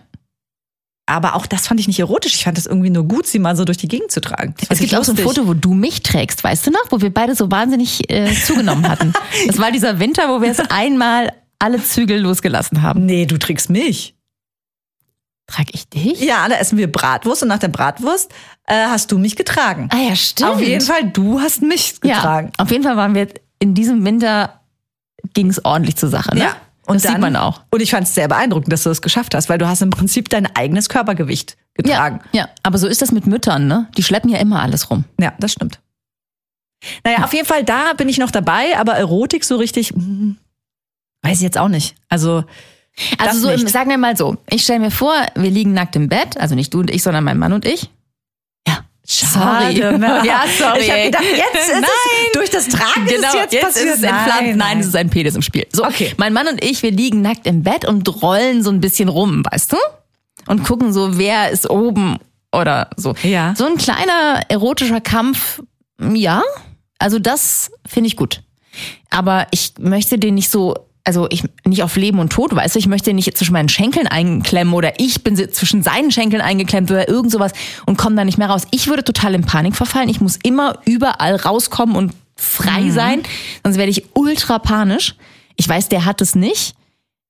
Aber 1.09 1.35
auch 1.35 1.45
das 1.45 1.67
fand 1.67 1.79
ich 1.79 1.87
nicht 1.87 1.99
erotisch. 1.99 2.35
Ich 2.35 2.43
fand 2.43 2.57
das 2.57 2.65
irgendwie 2.65 2.89
nur 2.89 3.05
gut, 3.05 3.25
sie 3.27 3.39
mal 3.39 3.55
so 3.55 3.63
durch 3.63 3.77
die 3.77 3.87
Gegend 3.87 4.11
zu 4.11 4.19
tragen. 4.19 4.55
Das 4.59 4.71
Es 4.71 4.79
gibt 4.79 4.93
auch 4.95 5.03
so 5.05 5.13
ein. 5.13 5.17
Foto, 5.17 5.47
wo 5.47 5.53
du 5.53 5.73
mich 5.73 6.03
trägst, 6.03 6.43
weißt 6.43 6.67
du 6.67 6.71
noch? 6.71 6.83
Wo 6.91 6.99
wir 7.01 7.13
beide 7.13 7.33
so 7.33 7.49
wahnsinnig 7.49 8.09
äh, 8.11 8.33
zugenommen 8.33 8.87
hatten. 8.89 9.13
Das 9.47 9.57
war 9.57 9.71
dieser 9.71 9.99
Winter, 9.99 10.29
wo 10.29 10.41
wir 10.41 10.49
jetzt 10.49 10.61
einmal 10.71 11.31
alle 11.59 11.83
Zügel 11.83 12.19
losgelassen 12.19 12.81
haben. 12.81 13.05
Nee, 13.05 13.25
du 13.25 13.37
trägst 13.37 13.69
mich. 13.69 14.15
Trag 15.47 15.67
ich 15.73 15.87
dich? 15.87 16.19
Ja, 16.19 16.47
da 16.49 16.55
essen 16.55 16.77
wir 16.77 16.91
Bratwurst 16.91 17.41
und 17.41 17.49
nach 17.49 17.59
der 17.59 17.69
Bratwurst 17.69 18.31
äh, 18.65 18.73
hast 18.87 19.11
du 19.11 19.17
mich 19.17 19.35
getragen. 19.37 19.89
Ah 19.91 19.97
ja, 20.09 20.15
stimmt. 20.15 20.49
Auf 20.49 20.61
jeden 20.61 20.85
Fall, 20.85 21.09
du 21.09 21.39
hast 21.39 21.61
mich 21.61 22.01
getragen. 22.01 22.51
Ja, 22.57 22.63
auf 22.63 22.69
jeden 22.69 22.83
Fall 22.83 22.97
waren 22.97 23.15
wir 23.15 23.29
in 23.59 23.73
diesem 23.73 24.03
Winter 24.03 24.61
ging 25.33 25.49
es 25.49 25.63
ordentlich 25.63 25.95
zur 25.95 26.09
Sache. 26.09 26.35
Ne? 26.35 26.49
Und 26.85 26.95
das 26.95 27.03
dann, 27.03 27.13
sieht 27.13 27.21
man 27.21 27.35
auch. 27.35 27.63
Und 27.71 27.81
ich 27.81 27.91
fand 27.91 28.07
es 28.07 28.15
sehr 28.15 28.27
beeindruckend, 28.27 28.71
dass 28.71 28.83
du 28.83 28.89
das 28.89 29.01
geschafft 29.01 29.35
hast, 29.35 29.49
weil 29.49 29.57
du 29.57 29.67
hast 29.67 29.81
im 29.81 29.89
Prinzip 29.89 30.29
dein 30.29 30.53
eigenes 30.55 30.89
Körpergewicht 30.89 31.57
getragen. 31.73 32.21
Ja, 32.31 32.41
ja, 32.41 32.49
aber 32.63 32.77
so 32.77 32.87
ist 32.87 33.01
das 33.01 33.11
mit 33.11 33.27
Müttern, 33.27 33.67
ne? 33.67 33.87
Die 33.97 34.03
schleppen 34.03 34.29
ja 34.29 34.39
immer 34.39 34.61
alles 34.61 34.89
rum. 34.89 35.03
Ja, 35.19 35.33
das 35.39 35.51
stimmt. 35.51 35.79
Naja, 37.03 37.23
auf 37.23 37.33
jeden 37.33 37.45
Fall, 37.45 37.63
da 37.63 37.93
bin 37.93 38.07
ich 38.07 38.17
noch 38.19 38.31
dabei, 38.31 38.77
aber 38.77 38.93
Erotik 38.93 39.43
so 39.43 39.57
richtig, 39.57 39.89
hm, 39.89 40.37
weiß 41.23 41.37
ich 41.37 41.43
jetzt 41.43 41.57
auch 41.57 41.67
nicht. 41.69 41.95
Also, 42.09 42.43
Also 43.17 43.39
so, 43.39 43.49
nicht. 43.51 43.69
sagen 43.69 43.89
wir 43.89 43.97
mal 43.97 44.15
so, 44.17 44.37
ich 44.49 44.63
stelle 44.63 44.79
mir 44.79 44.91
vor, 44.91 45.13
wir 45.35 45.49
liegen 45.51 45.73
nackt 45.73 45.95
im 45.95 46.09
Bett, 46.09 46.37
also 46.37 46.55
nicht 46.55 46.73
du 46.73 46.79
und 46.79 46.89
ich, 46.89 47.03
sondern 47.03 47.23
mein 47.23 47.37
Mann 47.37 47.53
und 47.53 47.65
ich. 47.65 47.89
Ja, 48.67 48.79
sorry. 49.05 49.75
ne? 49.97 50.21
ja, 50.25 50.43
sorry. 50.57 50.79
Ich 50.81 50.91
habe 50.91 51.03
gedacht, 51.03 51.23
jetzt 51.23 51.69
ist 51.69 51.73
Nein. 51.73 51.83
es 52.25 52.31
durch 52.33 52.49
das 52.49 52.67
Tragen 52.67 53.05
Genau, 53.05 53.27
ist 53.29 53.33
es 53.35 53.39
jetzt, 53.41 53.53
jetzt 53.53 53.63
passiert. 53.65 53.85
ist 53.87 53.97
es 53.99 54.03
entflammt. 54.03 54.55
Nein, 54.57 54.79
es 54.79 54.87
ist 54.87 54.95
ein 54.95 55.09
Penis 55.09 55.35
im 55.35 55.41
Spiel. 55.41 55.65
So, 55.73 55.85
Okay. 55.85 56.13
mein 56.17 56.33
Mann 56.33 56.47
und 56.47 56.63
ich, 56.63 56.83
wir 56.83 56.91
liegen 56.91 57.21
nackt 57.21 57.45
im 57.47 57.63
Bett 57.63 57.85
und 57.85 58.21
rollen 58.21 58.63
so 58.63 58.69
ein 58.69 58.81
bisschen 58.81 59.07
rum, 59.09 59.43
weißt 59.49 59.71
du? 59.73 59.77
Und 60.47 60.63
gucken 60.63 60.91
so, 60.93 61.17
wer 61.17 61.49
ist 61.51 61.69
oben 61.69 62.17
oder 62.51 62.89
so. 62.97 63.13
Ja. 63.23 63.53
So 63.57 63.65
ein 63.65 63.77
kleiner 63.77 64.41
erotischer 64.49 65.01
Kampf, 65.01 65.61
ja. 66.01 66.41
Also 66.99 67.19
das 67.19 67.71
finde 67.85 68.07
ich 68.07 68.15
gut. 68.17 68.41
Aber 69.09 69.47
ich 69.51 69.73
möchte 69.79 70.17
den 70.19 70.35
nicht 70.35 70.49
so, 70.49 70.73
also 71.07 71.25
ich 71.29 71.43
nicht 71.65 71.83
auf 71.83 71.95
Leben 71.95 72.19
und 72.19 72.33
Tod, 72.33 72.53
weißt 72.53 72.75
du, 72.75 72.79
ich 72.79 72.87
möchte 72.87 73.13
nicht 73.13 73.35
zwischen 73.37 73.53
meinen 73.53 73.69
Schenkeln 73.69 74.07
einklemmen 74.07 74.73
oder 74.73 74.99
ich 74.99 75.23
bin 75.23 75.37
zwischen 75.37 75.81
seinen 75.81 76.11
Schenkeln 76.11 76.41
eingeklemmt 76.41 76.91
oder 76.91 77.07
irgend 77.07 77.31
sowas 77.31 77.53
und 77.85 77.97
komme 77.97 78.17
da 78.17 78.25
nicht 78.25 78.37
mehr 78.37 78.49
raus. 78.49 78.67
Ich 78.71 78.87
würde 78.87 79.05
total 79.05 79.33
in 79.33 79.45
Panik 79.45 79.73
verfallen. 79.73 80.09
Ich 80.09 80.19
muss 80.19 80.37
immer 80.43 80.79
überall 80.85 81.37
rauskommen 81.37 81.95
und 81.95 82.13
frei 82.35 82.89
sein, 82.89 83.23
sonst 83.63 83.77
werde 83.77 83.89
ich 83.89 84.03
ultra 84.15 84.59
panisch. 84.59 85.15
Ich 85.55 85.67
weiß, 85.67 85.87
der 85.87 86.03
hat 86.03 86.19
es 86.19 86.35
nicht, 86.35 86.75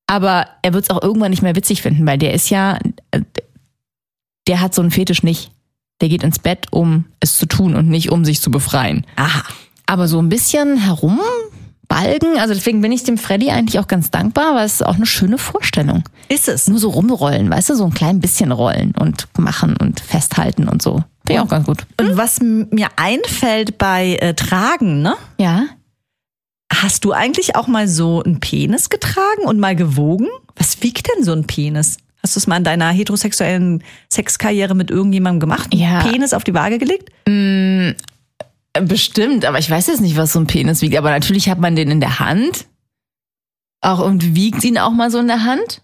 aber 0.07 0.47
er 0.63 0.73
wird 0.73 0.85
es 0.85 0.89
auch 0.89 1.03
irgendwann 1.03 1.29
nicht 1.29 1.43
mehr 1.43 1.55
witzig 1.55 1.83
finden, 1.83 2.07
weil 2.07 2.17
der 2.17 2.33
ist 2.33 2.49
ja, 2.49 2.79
äh, 3.11 3.21
der 4.47 4.59
hat 4.59 4.73
so 4.73 4.81
einen 4.81 4.91
Fetisch 4.91 5.21
nicht. 5.21 5.51
Der 6.01 6.09
geht 6.09 6.23
ins 6.23 6.39
Bett, 6.39 6.65
um 6.71 7.05
es 7.19 7.37
zu 7.37 7.45
tun 7.45 7.75
und 7.75 7.89
nicht 7.89 8.11
um 8.11 8.25
sich 8.25 8.41
zu 8.41 8.49
befreien. 8.49 9.05
Aha. 9.17 9.43
Aber 9.85 10.07
so 10.07 10.19
ein 10.19 10.29
bisschen 10.29 10.87
herumbalgen, 11.89 12.39
also 12.39 12.53
deswegen 12.53 12.81
bin 12.81 12.91
ich 12.91 13.03
dem 13.03 13.17
Freddy 13.17 13.49
eigentlich 13.49 13.79
auch 13.79 13.87
ganz 13.87 14.11
dankbar, 14.11 14.55
weil 14.55 14.65
es 14.65 14.75
ist 14.75 14.85
auch 14.85 14.95
eine 14.95 15.05
schöne 15.05 15.37
Vorstellung. 15.37 16.03
Ist 16.29 16.47
es. 16.47 16.67
Nur 16.67 16.79
so 16.79 16.89
rumrollen, 16.89 17.49
weißt 17.49 17.69
du, 17.69 17.75
so 17.75 17.85
ein 17.85 17.93
klein 17.93 18.19
bisschen 18.19 18.51
rollen 18.51 18.93
und 18.99 19.27
machen 19.37 19.75
und 19.77 19.99
festhalten 19.99 20.67
und 20.67 20.81
so. 20.81 21.03
Finde 21.25 21.33
ich 21.33 21.39
auch 21.39 21.47
ganz 21.49 21.65
gut. 21.65 21.85
Und 21.99 22.17
was 22.17 22.39
mir 22.39 22.87
einfällt 22.95 23.77
bei 23.77 24.15
äh, 24.15 24.33
Tragen, 24.33 25.01
ne? 25.01 25.15
Ja. 25.37 25.65
Hast 26.73 27.05
du 27.05 27.11
eigentlich 27.11 27.55
auch 27.55 27.67
mal 27.67 27.87
so 27.87 28.21
einen 28.23 28.39
Penis 28.39 28.89
getragen 28.89 29.43
und 29.45 29.59
mal 29.59 29.75
gewogen? 29.75 30.27
Was 30.55 30.81
wiegt 30.83 31.07
denn 31.15 31.23
so 31.23 31.33
ein 31.33 31.45
Penis? 31.45 31.97
Hast 32.23 32.35
du 32.35 32.39
es 32.39 32.47
mal 32.47 32.57
in 32.57 32.63
deiner 32.63 32.89
heterosexuellen 32.89 33.83
Sexkarriere 34.11 34.75
mit 34.75 34.91
irgendjemandem 34.91 35.39
gemacht? 35.39 35.73
Ja. 35.73 36.01
Penis 36.03 36.33
auf 36.33 36.43
die 36.43 36.53
Waage 36.53 36.77
gelegt? 36.77 37.11
Bestimmt, 38.81 39.45
aber 39.45 39.59
ich 39.59 39.69
weiß 39.69 39.87
jetzt 39.87 40.01
nicht, 40.01 40.17
was 40.17 40.33
so 40.33 40.39
ein 40.39 40.47
Penis 40.47 40.81
wiegt. 40.81 40.97
Aber 40.97 41.09
natürlich 41.09 41.49
hat 41.49 41.59
man 41.59 41.75
den 41.75 41.91
in 41.91 41.99
der 41.99 42.19
Hand. 42.19 42.65
Auch 43.81 43.99
und 43.99 44.35
wiegt 44.35 44.63
ihn 44.63 44.77
auch 44.77 44.91
mal 44.91 45.11
so 45.11 45.19
in 45.19 45.27
der 45.27 45.43
Hand? 45.43 45.81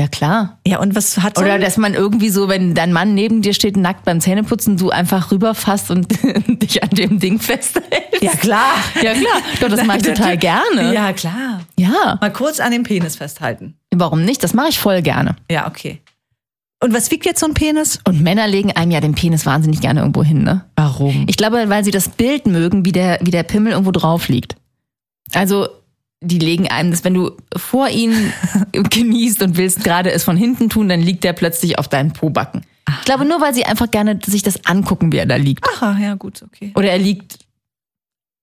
Ja, 0.00 0.06
klar. 0.06 0.60
Ja, 0.64 0.78
und 0.78 0.94
was 0.94 1.18
hat 1.18 1.36
so 1.36 1.42
Oder 1.42 1.58
dass 1.58 1.76
man 1.76 1.92
irgendwie 1.94 2.28
so, 2.28 2.48
wenn 2.48 2.74
dein 2.74 2.92
Mann 2.92 3.14
neben 3.14 3.42
dir 3.42 3.52
steht, 3.52 3.76
nackt 3.76 4.04
beim 4.04 4.20
Zähneputzen, 4.20 4.76
du 4.76 4.90
einfach 4.90 5.32
rüberfasst 5.32 5.90
und 5.90 6.06
dich 6.62 6.82
an 6.84 6.90
dem 6.90 7.18
Ding 7.18 7.40
festhältst. 7.40 8.22
Ja, 8.22 8.30
klar. 8.32 8.74
Ja, 9.02 9.12
klar. 9.14 9.42
Doch, 9.60 9.68
das 9.68 9.84
mache 9.84 9.98
ich 9.98 10.04
total 10.04 10.36
gerne. 10.36 10.94
Ja, 10.94 11.12
klar. 11.12 11.62
Ja. 11.76 12.16
Mal 12.20 12.32
kurz 12.32 12.60
an 12.60 12.70
dem 12.70 12.84
Penis 12.84 13.16
festhalten. 13.16 13.76
Warum 13.92 14.24
nicht? 14.24 14.44
Das 14.44 14.54
mache 14.54 14.68
ich 14.68 14.78
voll 14.78 15.02
gerne. 15.02 15.34
Ja, 15.50 15.66
okay. 15.66 16.00
Und 16.80 16.94
was 16.94 17.10
wiegt 17.10 17.26
jetzt 17.26 17.40
so 17.40 17.46
ein 17.46 17.54
Penis? 17.54 17.98
Und 18.04 18.20
Männer 18.22 18.46
legen 18.46 18.72
einem 18.72 18.92
ja 18.92 19.00
den 19.00 19.14
Penis 19.14 19.46
wahnsinnig 19.46 19.80
gerne 19.80 20.00
irgendwo 20.00 20.22
hin, 20.22 20.44
ne? 20.44 20.64
Warum? 20.76 21.24
Ich 21.28 21.36
glaube, 21.36 21.68
weil 21.68 21.84
sie 21.84 21.90
das 21.90 22.08
Bild 22.08 22.46
mögen, 22.46 22.84
wie 22.84 22.92
der, 22.92 23.18
wie 23.20 23.32
der 23.32 23.42
Pimmel 23.42 23.72
irgendwo 23.72 23.90
drauf 23.90 24.28
liegt. 24.28 24.56
Also, 25.34 25.68
die 26.20 26.38
legen 26.38 26.68
einem 26.68 26.90
das, 26.92 27.02
wenn 27.04 27.14
du 27.14 27.32
vor 27.56 27.88
ihnen 27.88 28.32
genießt 28.72 29.42
und 29.42 29.56
willst 29.56 29.82
gerade 29.82 30.12
es 30.12 30.22
von 30.22 30.36
hinten 30.36 30.68
tun, 30.68 30.88
dann 30.88 31.00
liegt 31.00 31.24
der 31.24 31.32
plötzlich 31.32 31.78
auf 31.78 31.88
deinem 31.88 32.12
Pobacken. 32.12 32.64
Ich 33.00 33.04
glaube, 33.04 33.24
nur 33.24 33.40
weil 33.40 33.54
sie 33.54 33.64
einfach 33.66 33.90
gerne 33.90 34.18
sich 34.24 34.42
das 34.42 34.64
angucken, 34.64 35.12
wie 35.12 35.18
er 35.18 35.26
da 35.26 35.36
liegt. 35.36 35.66
Aha, 35.68 35.98
ja, 36.00 36.14
gut, 36.14 36.42
okay. 36.42 36.72
Oder 36.74 36.90
er 36.90 36.98
liegt 36.98 37.38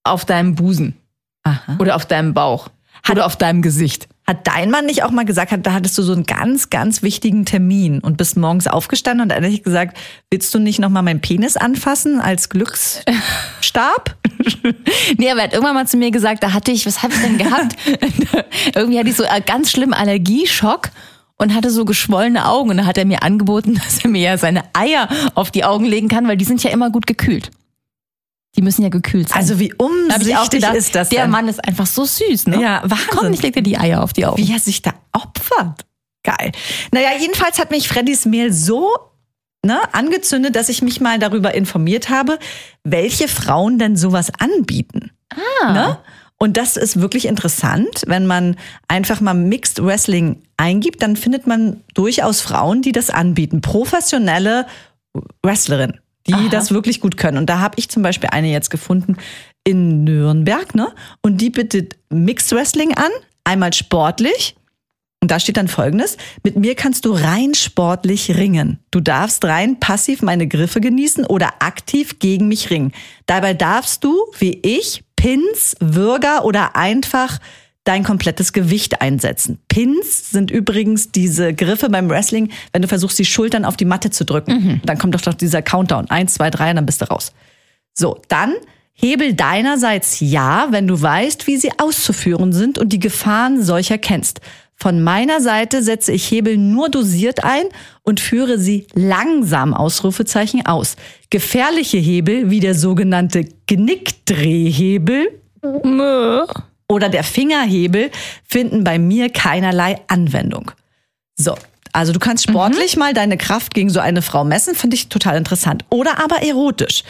auf 0.04 0.24
deinem 0.24 0.54
Busen. 0.54 0.94
Aha. 1.42 1.76
Oder 1.78 1.96
auf 1.96 2.06
deinem 2.06 2.34
Bauch. 2.34 2.68
oder 3.10 3.26
auf 3.26 3.36
deinem 3.36 3.62
Gesicht. 3.62 4.08
Hat 4.28 4.46
dein 4.48 4.70
Mann 4.70 4.86
nicht 4.86 5.04
auch 5.04 5.12
mal 5.12 5.24
gesagt, 5.24 5.52
da 5.62 5.72
hattest 5.72 5.96
du 5.98 6.02
so 6.02 6.12
einen 6.12 6.24
ganz, 6.24 6.68
ganz 6.68 7.02
wichtigen 7.02 7.44
Termin 7.44 8.00
und 8.00 8.16
bist 8.16 8.36
morgens 8.36 8.66
aufgestanden 8.66 9.24
und 9.24 9.30
ehrlich 9.30 9.62
gesagt, 9.62 9.96
willst 10.30 10.52
du 10.52 10.58
nicht 10.58 10.80
nochmal 10.80 11.04
meinen 11.04 11.20
Penis 11.20 11.56
anfassen 11.56 12.20
als 12.20 12.48
Glücksstab? 12.48 14.16
nee, 15.16 15.30
aber 15.30 15.40
er 15.40 15.44
hat 15.44 15.52
irgendwann 15.52 15.74
mal 15.74 15.86
zu 15.86 15.96
mir 15.96 16.10
gesagt, 16.10 16.42
da 16.42 16.52
hatte 16.52 16.72
ich, 16.72 16.86
was 16.86 17.04
habe 17.04 17.14
ich 17.14 17.20
denn 17.20 17.38
gehabt? 17.38 17.76
Irgendwie 18.74 18.98
hatte 18.98 19.08
ich 19.08 19.16
so 19.16 19.24
einen 19.24 19.44
ganz 19.44 19.70
schlimmen 19.70 19.94
Allergieschock 19.94 20.90
und 21.36 21.54
hatte 21.54 21.70
so 21.70 21.84
geschwollene 21.84 22.48
Augen. 22.48 22.70
Und 22.70 22.78
da 22.78 22.86
hat 22.86 22.98
er 22.98 23.04
mir 23.04 23.22
angeboten, 23.22 23.74
dass 23.84 24.02
er 24.02 24.10
mir 24.10 24.22
ja 24.22 24.38
seine 24.38 24.64
Eier 24.72 25.08
auf 25.34 25.50
die 25.50 25.64
Augen 25.64 25.84
legen 25.84 26.08
kann, 26.08 26.26
weil 26.26 26.36
die 26.36 26.44
sind 26.44 26.62
ja 26.62 26.70
immer 26.70 26.90
gut 26.90 27.06
gekühlt. 27.06 27.50
Die 28.56 28.62
müssen 28.62 28.82
ja 28.82 28.88
gekühlt 28.88 29.28
sein. 29.28 29.38
Also 29.38 29.58
wie 29.58 29.72
umsichtig 29.74 30.50
gedacht, 30.50 30.74
ist 30.74 30.94
das 30.94 31.10
Der 31.10 31.22
denn? 31.22 31.30
Mann 31.30 31.48
ist 31.48 31.62
einfach 31.64 31.86
so 31.86 32.04
süß, 32.04 32.46
ne? 32.48 32.60
Ja, 32.60 32.82
Wahnsinn. 32.84 33.08
Komm, 33.10 33.32
ich 33.32 33.42
leg 33.42 33.54
dir 33.54 33.62
die 33.62 33.78
Eier 33.78 34.02
auf 34.02 34.12
die 34.12 34.26
Augen. 34.26 34.38
wie 34.38 34.52
er 34.52 34.58
sich 34.58 34.82
da 34.82 34.94
opfert. 35.12 35.84
Geil. 36.22 36.52
Naja, 36.90 37.10
jedenfalls 37.20 37.58
hat 37.58 37.70
mich 37.70 37.88
Freddys 37.88 38.24
Mail 38.24 38.52
so 38.52 38.88
ne, 39.64 39.78
angezündet, 39.92 40.56
dass 40.56 40.68
ich 40.68 40.82
mich 40.82 41.00
mal 41.00 41.18
darüber 41.18 41.54
informiert 41.54 42.08
habe, 42.08 42.38
welche 42.84 43.28
Frauen 43.28 43.78
denn 43.78 43.96
sowas 43.96 44.32
anbieten. 44.38 45.10
Ah. 45.62 45.72
Ne? 45.72 45.98
Und 46.38 46.56
das 46.56 46.76
ist 46.76 47.00
wirklich 47.00 47.26
interessant, 47.26 48.02
wenn 48.06 48.26
man 48.26 48.56
einfach 48.88 49.20
mal 49.20 49.34
Mixed 49.34 49.82
Wrestling 49.84 50.42
eingibt, 50.56 51.02
dann 51.02 51.16
findet 51.16 51.46
man 51.46 51.82
durchaus 51.94 52.40
Frauen, 52.40 52.82
die 52.82 52.92
das 52.92 53.10
anbieten. 53.10 53.60
Professionelle 53.60 54.66
Wrestlerin, 55.42 55.98
die 56.26 56.34
Aha. 56.34 56.48
das 56.48 56.70
wirklich 56.70 57.00
gut 57.00 57.16
können. 57.16 57.38
Und 57.38 57.46
da 57.46 57.60
habe 57.60 57.74
ich 57.76 57.88
zum 57.88 58.02
Beispiel 58.02 58.30
eine 58.30 58.50
jetzt 58.50 58.70
gefunden 58.70 59.16
in 59.64 60.04
Nürnberg, 60.04 60.74
ne? 60.74 60.88
Und 61.22 61.40
die 61.40 61.50
bietet 61.50 61.96
Mixed 62.10 62.52
Wrestling 62.52 62.94
an, 62.94 63.10
einmal 63.44 63.72
sportlich. 63.72 64.56
Und 65.20 65.30
da 65.30 65.40
steht 65.40 65.56
dann 65.56 65.68
folgendes: 65.68 66.16
Mit 66.44 66.56
mir 66.56 66.74
kannst 66.74 67.04
du 67.04 67.12
rein 67.12 67.54
sportlich 67.54 68.36
ringen. 68.36 68.78
Du 68.90 69.00
darfst 69.00 69.44
rein 69.44 69.80
passiv 69.80 70.22
meine 70.22 70.46
Griffe 70.46 70.80
genießen 70.80 71.24
oder 71.24 71.54
aktiv 71.60 72.18
gegen 72.18 72.48
mich 72.48 72.70
ringen. 72.70 72.92
Dabei 73.26 73.54
darfst 73.54 74.04
du, 74.04 74.14
wie 74.38 74.60
ich, 74.62 75.02
Pins, 75.16 75.74
Würger 75.80 76.44
oder 76.44 76.76
einfach 76.76 77.40
dein 77.86 78.04
komplettes 78.04 78.52
Gewicht 78.52 79.00
einsetzen. 79.00 79.58
Pins 79.68 80.30
sind 80.30 80.50
übrigens 80.50 81.12
diese 81.12 81.54
Griffe 81.54 81.88
beim 81.88 82.10
Wrestling, 82.10 82.50
wenn 82.72 82.82
du 82.82 82.88
versuchst, 82.88 83.18
die 83.18 83.24
Schultern 83.24 83.64
auf 83.64 83.76
die 83.76 83.84
Matte 83.84 84.10
zu 84.10 84.24
drücken. 84.24 84.52
Dann 84.84 84.98
kommt 84.98 85.14
doch 85.14 85.20
doch 85.20 85.34
dieser 85.34 85.62
Countdown. 85.62 86.10
Eins, 86.10 86.34
zwei, 86.34 86.50
drei, 86.50 86.70
und 86.70 86.76
dann 86.76 86.86
bist 86.86 87.00
du 87.00 87.06
raus. 87.06 87.32
So, 87.94 88.20
dann 88.28 88.54
Hebel 88.92 89.34
deinerseits 89.34 90.20
ja, 90.20 90.68
wenn 90.70 90.88
du 90.88 91.00
weißt, 91.00 91.46
wie 91.46 91.58
sie 91.58 91.70
auszuführen 91.78 92.52
sind 92.52 92.78
und 92.78 92.92
die 92.92 92.98
Gefahren 92.98 93.62
solcher 93.62 93.98
kennst. 93.98 94.40
Von 94.74 95.02
meiner 95.02 95.40
Seite 95.40 95.82
setze 95.82 96.12
ich 96.12 96.30
Hebel 96.30 96.58
nur 96.58 96.90
dosiert 96.90 97.44
ein 97.44 97.64
und 98.02 98.20
führe 98.20 98.58
sie 98.58 98.86
langsam 98.94 99.72
Ausrufezeichen 99.72 100.66
aus. 100.66 100.96
Gefährliche 101.30 101.96
Hebel 101.96 102.50
wie 102.50 102.60
der 102.60 102.74
sogenannte 102.74 103.48
Genickdrehhebel 103.66 105.40
oder 106.88 107.08
der 107.08 107.24
Fingerhebel 107.24 108.10
finden 108.44 108.84
bei 108.84 108.98
mir 108.98 109.30
keinerlei 109.30 110.00
Anwendung. 110.08 110.70
So, 111.36 111.56
also 111.92 112.12
du 112.12 112.18
kannst 112.18 112.44
sportlich 112.44 112.96
mal 112.96 113.14
deine 113.14 113.36
Kraft 113.36 113.74
gegen 113.74 113.90
so 113.90 114.00
eine 114.00 114.22
Frau 114.22 114.44
messen, 114.44 114.74
finde 114.74 114.96
ich 114.96 115.08
total 115.08 115.36
interessant. 115.36 115.84
Oder 115.90 116.22
aber 116.22 116.42
erotisch. 116.42 117.04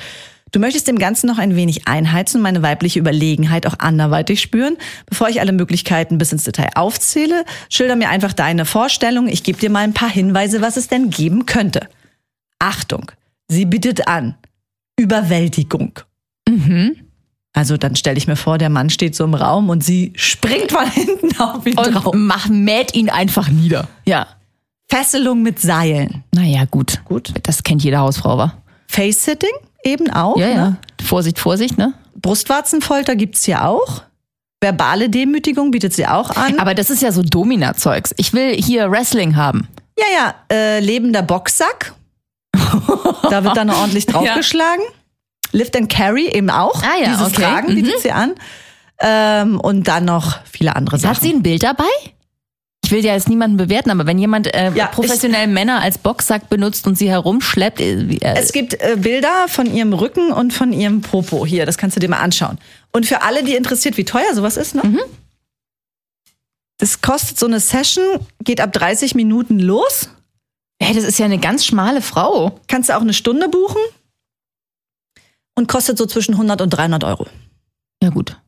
Du 0.52 0.60
möchtest 0.60 0.86
dem 0.86 0.98
Ganzen 0.98 1.26
noch 1.26 1.38
ein 1.38 1.56
wenig 1.56 1.88
einheizen 1.88 2.38
und 2.38 2.42
meine 2.42 2.62
weibliche 2.62 3.00
Überlegenheit 3.00 3.66
auch 3.66 3.78
anderweitig 3.80 4.40
spüren. 4.40 4.76
Bevor 5.06 5.28
ich 5.28 5.40
alle 5.40 5.52
Möglichkeiten 5.52 6.18
bis 6.18 6.32
ins 6.32 6.44
Detail 6.44 6.70
aufzähle, 6.76 7.44
schilder 7.68 7.96
mir 7.96 8.08
einfach 8.08 8.32
deine 8.32 8.64
Vorstellung. 8.64 9.28
Ich 9.28 9.42
gebe 9.42 9.58
dir 9.58 9.70
mal 9.70 9.80
ein 9.80 9.92
paar 9.92 10.08
Hinweise, 10.08 10.62
was 10.62 10.76
es 10.76 10.88
denn 10.88 11.10
geben 11.10 11.46
könnte. 11.46 11.88
Achtung, 12.58 13.10
sie 13.48 13.66
bittet 13.66 14.06
an. 14.06 14.36
Überwältigung. 14.98 15.98
Also 17.56 17.78
dann 17.78 17.96
stelle 17.96 18.18
ich 18.18 18.26
mir 18.26 18.36
vor, 18.36 18.58
der 18.58 18.68
Mann 18.68 18.90
steht 18.90 19.14
so 19.16 19.24
im 19.24 19.32
Raum 19.32 19.70
und 19.70 19.82
sie 19.82 20.12
springt 20.14 20.70
von 20.72 20.86
hinten 20.90 21.40
auf 21.40 21.64
ihn 21.66 21.74
drauf. 21.74 22.06
Und 22.08 22.26
mach, 22.26 22.48
mäht 22.48 22.94
ihn 22.94 23.08
einfach 23.08 23.48
nieder. 23.48 23.88
Ja. 24.04 24.26
Fesselung 24.90 25.42
mit 25.42 25.58
Seilen. 25.58 26.22
Naja, 26.34 26.66
gut. 26.66 27.00
Gut. 27.06 27.32
Das 27.44 27.62
kennt 27.62 27.82
jede 27.82 27.98
Hausfrau, 27.98 28.36
wa? 28.36 28.52
Face-Sitting 28.88 29.50
eben 29.84 30.10
auch. 30.10 30.36
Ja, 30.36 30.46
Ne? 30.46 30.54
ja. 30.54 30.76
Vorsicht, 31.02 31.38
Vorsicht, 31.38 31.78
ne? 31.78 31.94
Brustwarzenfolter 32.16 33.16
gibt's 33.16 33.44
hier 33.44 33.64
auch. 33.64 34.02
Verbale 34.60 35.08
Demütigung 35.08 35.70
bietet 35.70 35.94
sie 35.94 36.06
auch 36.06 36.30
an. 36.36 36.58
Aber 36.58 36.74
das 36.74 36.90
ist 36.90 37.00
ja 37.00 37.10
so 37.10 37.22
Domina-Zeugs. 37.22 38.12
Ich 38.18 38.32
will 38.34 38.54
hier 38.54 38.90
Wrestling 38.90 39.34
haben. 39.36 39.66
Ja, 39.98 40.04
ja, 40.14 40.34
äh, 40.54 40.80
lebender 40.80 41.22
Boxsack. 41.22 41.94
da 43.30 43.44
wird 43.44 43.56
dann 43.56 43.70
ordentlich 43.70 44.04
draufgeschlagen. 44.06 44.84
Lift 45.52 45.76
and 45.76 45.88
Carry 45.90 46.28
eben 46.28 46.50
auch. 46.50 46.82
Ah 46.82 46.98
ja, 47.00 47.08
Dieses 47.10 47.28
okay. 47.28 47.42
Tragen 47.42 47.74
bietet 47.74 48.00
sie 48.00 48.12
an. 48.12 48.34
Ähm, 48.98 49.60
und 49.60 49.86
dann 49.88 50.04
noch 50.06 50.38
viele 50.50 50.74
andere 50.74 50.98
Sachen. 50.98 51.16
Hat 51.16 51.22
sie 51.22 51.32
ein 51.32 51.42
Bild 51.42 51.62
dabei? 51.62 51.84
Ich 52.84 52.92
will 52.92 53.04
ja 53.04 53.14
jetzt 53.14 53.28
niemanden 53.28 53.56
bewerten, 53.56 53.90
aber 53.90 54.06
wenn 54.06 54.18
jemand 54.18 54.54
äh, 54.54 54.70
Ja, 54.72 54.86
professionell 54.86 55.48
Männer 55.48 55.80
als 55.82 55.98
Boxsack 55.98 56.48
benutzt 56.48 56.86
und 56.86 56.96
sie 56.96 57.10
herumschleppt, 57.10 57.80
äh, 57.80 57.94
äh, 58.14 58.34
Es 58.36 58.52
gibt 58.52 58.74
äh, 58.80 58.96
Bilder 58.96 59.46
von 59.48 59.66
ihrem 59.66 59.92
Rücken 59.92 60.30
und 60.30 60.52
von 60.52 60.72
ihrem 60.72 61.00
Popo. 61.00 61.44
Hier, 61.44 61.66
das 61.66 61.78
kannst 61.78 61.96
du 61.96 62.00
dir 62.00 62.08
mal 62.08 62.20
anschauen. 62.20 62.58
Und 62.92 63.04
für 63.04 63.22
alle, 63.22 63.42
die 63.42 63.56
interessiert, 63.56 63.96
wie 63.96 64.04
teuer 64.04 64.32
sowas 64.34 64.56
ist, 64.56 64.76
ne? 64.76 64.82
Das 66.78 67.00
kostet 67.00 67.38
so 67.38 67.46
eine 67.46 67.58
Session, 67.60 68.04
geht 68.44 68.60
ab 68.60 68.72
30 68.72 69.14
Minuten 69.14 69.58
los. 69.58 70.10
hey, 70.80 70.94
das 70.94 71.04
ist 71.04 71.18
ja 71.18 71.24
eine 71.24 71.38
ganz 71.38 71.64
schmale 71.64 72.02
Frau. 72.02 72.60
Kannst 72.68 72.88
du 72.90 72.96
auch 72.96 73.00
eine 73.00 73.14
Stunde 73.14 73.48
buchen. 73.48 73.80
Und 75.56 75.68
kostet 75.68 75.98
so 75.98 76.06
zwischen 76.06 76.32
100 76.34 76.60
und 76.60 76.70
300 76.70 77.02
Euro. 77.04 77.26
Ja 78.02 78.10
gut. 78.10 78.38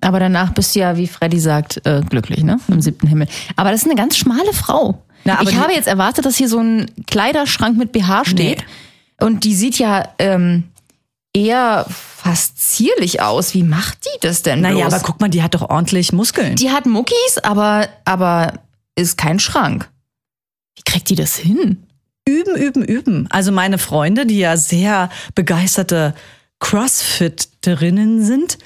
Aber 0.00 0.18
danach 0.18 0.52
bist 0.52 0.74
du 0.74 0.80
ja, 0.80 0.96
wie 0.96 1.06
Freddy 1.06 1.38
sagt, 1.38 1.86
äh, 1.86 2.02
glücklich, 2.08 2.42
ne? 2.42 2.58
Im 2.68 2.80
siebten 2.80 3.06
Himmel. 3.06 3.28
Aber 3.56 3.70
das 3.70 3.82
ist 3.82 3.86
eine 3.86 3.94
ganz 3.94 4.16
schmale 4.16 4.52
Frau. 4.52 5.02
Na, 5.24 5.40
ich 5.42 5.56
habe 5.56 5.72
jetzt 5.72 5.86
erwartet, 5.86 6.24
dass 6.24 6.36
hier 6.36 6.48
so 6.48 6.58
ein 6.58 6.90
Kleiderschrank 7.06 7.76
mit 7.76 7.92
BH 7.92 8.24
steht. 8.24 8.64
Und 9.20 9.44
die 9.44 9.54
sieht 9.54 9.78
ja 9.78 10.08
ähm, 10.18 10.64
eher 11.34 11.86
fast 11.88 12.58
zierlich 12.58 13.20
aus. 13.20 13.54
Wie 13.54 13.62
macht 13.62 13.98
die 14.06 14.20
das 14.20 14.42
denn? 14.42 14.62
Naja, 14.62 14.86
bloß? 14.86 14.94
aber 14.94 15.02
guck 15.04 15.20
mal, 15.20 15.28
die 15.28 15.42
hat 15.42 15.54
doch 15.54 15.68
ordentlich 15.68 16.12
Muskeln. 16.12 16.56
Die 16.56 16.70
hat 16.70 16.86
Muckis, 16.86 17.38
aber, 17.42 17.88
aber 18.04 18.54
ist 18.96 19.18
kein 19.18 19.38
Schrank. 19.38 19.88
Wie 20.76 20.82
kriegt 20.82 21.10
die 21.10 21.14
das 21.14 21.36
hin? 21.36 21.86
Üben, 22.28 22.56
üben, 22.56 22.84
üben. 22.84 23.26
Also 23.30 23.52
meine 23.52 23.78
Freunde, 23.78 24.26
die 24.26 24.38
ja 24.38 24.56
sehr 24.56 25.10
begeisterte 25.34 26.14
Crossfitterinnen 26.58 28.24
sind, 28.24 28.58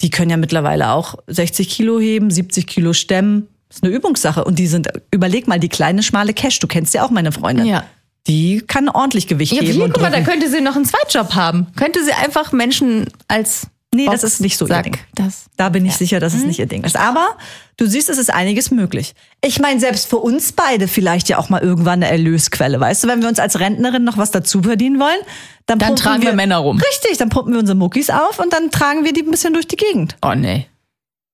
die 0.00 0.10
können 0.10 0.30
ja 0.30 0.36
mittlerweile 0.36 0.90
auch 0.90 1.16
60 1.26 1.68
Kilo 1.68 2.00
heben, 2.00 2.30
70 2.30 2.66
Kilo 2.66 2.92
stemmen. 2.92 3.48
Das 3.68 3.78
ist 3.78 3.84
eine 3.84 3.92
Übungssache. 3.94 4.44
Und 4.44 4.58
die 4.58 4.66
sind, 4.66 4.88
überleg 5.10 5.46
mal, 5.46 5.60
die 5.60 5.68
kleine, 5.68 6.02
schmale 6.02 6.34
Cash, 6.34 6.58
du 6.60 6.66
kennst 6.66 6.94
ja 6.94 7.04
auch 7.04 7.10
meine 7.10 7.32
Freundin. 7.32 7.66
Ja. 7.66 7.84
Die 8.26 8.62
kann 8.66 8.88
ordentlich 8.88 9.26
Gewicht 9.26 9.52
Ja, 9.52 9.62
heben 9.62 9.82
und 9.82 9.92
guck 9.92 10.02
mal, 10.02 10.10
da 10.10 10.22
könnte 10.22 10.48
sie 10.48 10.60
noch 10.60 10.76
einen 10.76 10.86
Zweitjob 10.86 11.34
haben. 11.34 11.66
Könnte 11.76 12.02
sie 12.02 12.12
einfach 12.12 12.52
Menschen 12.52 13.06
als 13.28 13.66
Nee, 13.94 14.06
das 14.06 14.24
ist 14.24 14.40
nicht 14.40 14.58
so 14.58 14.66
ihr 14.66 14.74
Boxsack, 14.74 14.84
Ding. 14.84 14.98
Das. 15.14 15.46
Da 15.56 15.68
bin 15.68 15.86
ich 15.86 15.94
sicher, 15.96 16.20
dass 16.20 16.34
es 16.34 16.44
nicht 16.44 16.58
ihr 16.58 16.66
Ding 16.66 16.84
ist. 16.84 16.96
Aber 16.96 17.36
du 17.76 17.86
siehst, 17.86 18.10
es 18.10 18.18
ist 18.18 18.32
einiges 18.32 18.70
möglich. 18.70 19.14
Ich 19.40 19.60
meine, 19.60 19.80
selbst 19.80 20.08
für 20.08 20.18
uns 20.18 20.52
beide 20.52 20.88
vielleicht 20.88 21.28
ja 21.28 21.38
auch 21.38 21.48
mal 21.48 21.62
irgendwann 21.62 22.02
eine 22.02 22.10
Erlösquelle. 22.10 22.80
Weißt 22.80 23.04
du, 23.04 23.08
wenn 23.08 23.22
wir 23.22 23.28
uns 23.28 23.38
als 23.38 23.60
Rentnerin 23.60 24.04
noch 24.04 24.18
was 24.18 24.30
dazu 24.30 24.62
verdienen 24.62 24.98
wollen, 24.98 25.20
dann, 25.66 25.78
Dann 25.78 25.96
tragen 25.96 26.22
wir 26.22 26.34
Männer 26.34 26.58
rum. 26.58 26.78
Richtig, 26.78 27.16
dann 27.18 27.30
pumpen 27.30 27.54
wir 27.54 27.60
unsere 27.60 27.76
Muckis 27.76 28.10
auf 28.10 28.38
und 28.38 28.52
dann 28.52 28.70
tragen 28.70 29.04
wir 29.04 29.12
die 29.12 29.22
ein 29.22 29.30
bisschen 29.30 29.54
durch 29.54 29.66
die 29.66 29.76
Gegend. 29.76 30.16
Oh 30.22 30.34
nee. 30.34 30.66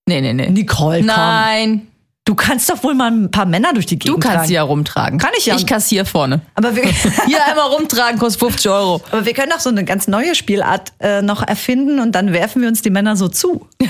Nee, 0.06 0.20
nee, 0.20 0.32
nee. 0.32 0.50
Nicole, 0.50 0.98
komm. 0.98 1.06
Nein. 1.06 1.89
Du 2.30 2.36
kannst 2.36 2.70
doch 2.70 2.84
wohl 2.84 2.94
mal 2.94 3.10
ein 3.10 3.28
paar 3.32 3.44
Männer 3.44 3.72
durch 3.72 3.86
die 3.86 3.98
Du 3.98 4.04
Gegend 4.06 4.22
kannst 4.22 4.34
tragen. 4.36 4.46
sie 4.48 4.54
ja 4.54 4.62
rumtragen. 4.62 5.18
Kann 5.18 5.32
ich 5.36 5.46
ja. 5.46 5.56
Ich 5.56 5.66
kassiere 5.66 6.04
vorne. 6.04 6.40
Aber 6.54 6.76
wir, 6.76 6.84
Hier 7.26 7.44
einmal 7.44 7.66
rumtragen, 7.66 8.20
kostet 8.20 8.38
50 8.38 8.70
Euro. 8.70 9.02
aber 9.10 9.26
wir 9.26 9.34
können 9.34 9.50
doch 9.50 9.58
so 9.58 9.68
eine 9.68 9.84
ganz 9.84 10.06
neue 10.06 10.36
Spielart 10.36 10.92
äh, 11.00 11.22
noch 11.22 11.42
erfinden 11.42 11.98
und 11.98 12.12
dann 12.14 12.32
werfen 12.32 12.62
wir 12.62 12.68
uns 12.68 12.82
die 12.82 12.90
Männer 12.90 13.16
so 13.16 13.26
zu. 13.26 13.66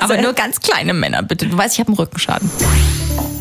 Aber 0.00 0.16
nur 0.16 0.32
ganz 0.32 0.60
kleine 0.60 0.94
Männer, 0.94 1.22
bitte. 1.22 1.46
Du 1.46 1.58
weißt, 1.58 1.74
ich 1.74 1.80
habe 1.80 1.88
einen 1.88 1.98
Rückenschaden. 1.98 2.50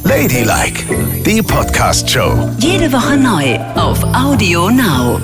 Ladylike, 0.04 0.84
die 1.26 1.42
Podcast-Show. 1.42 2.50
Jede 2.60 2.92
Woche 2.92 3.16
neu 3.16 3.58
auf 3.76 4.04
Audio 4.14 4.70
Now. 4.70 5.22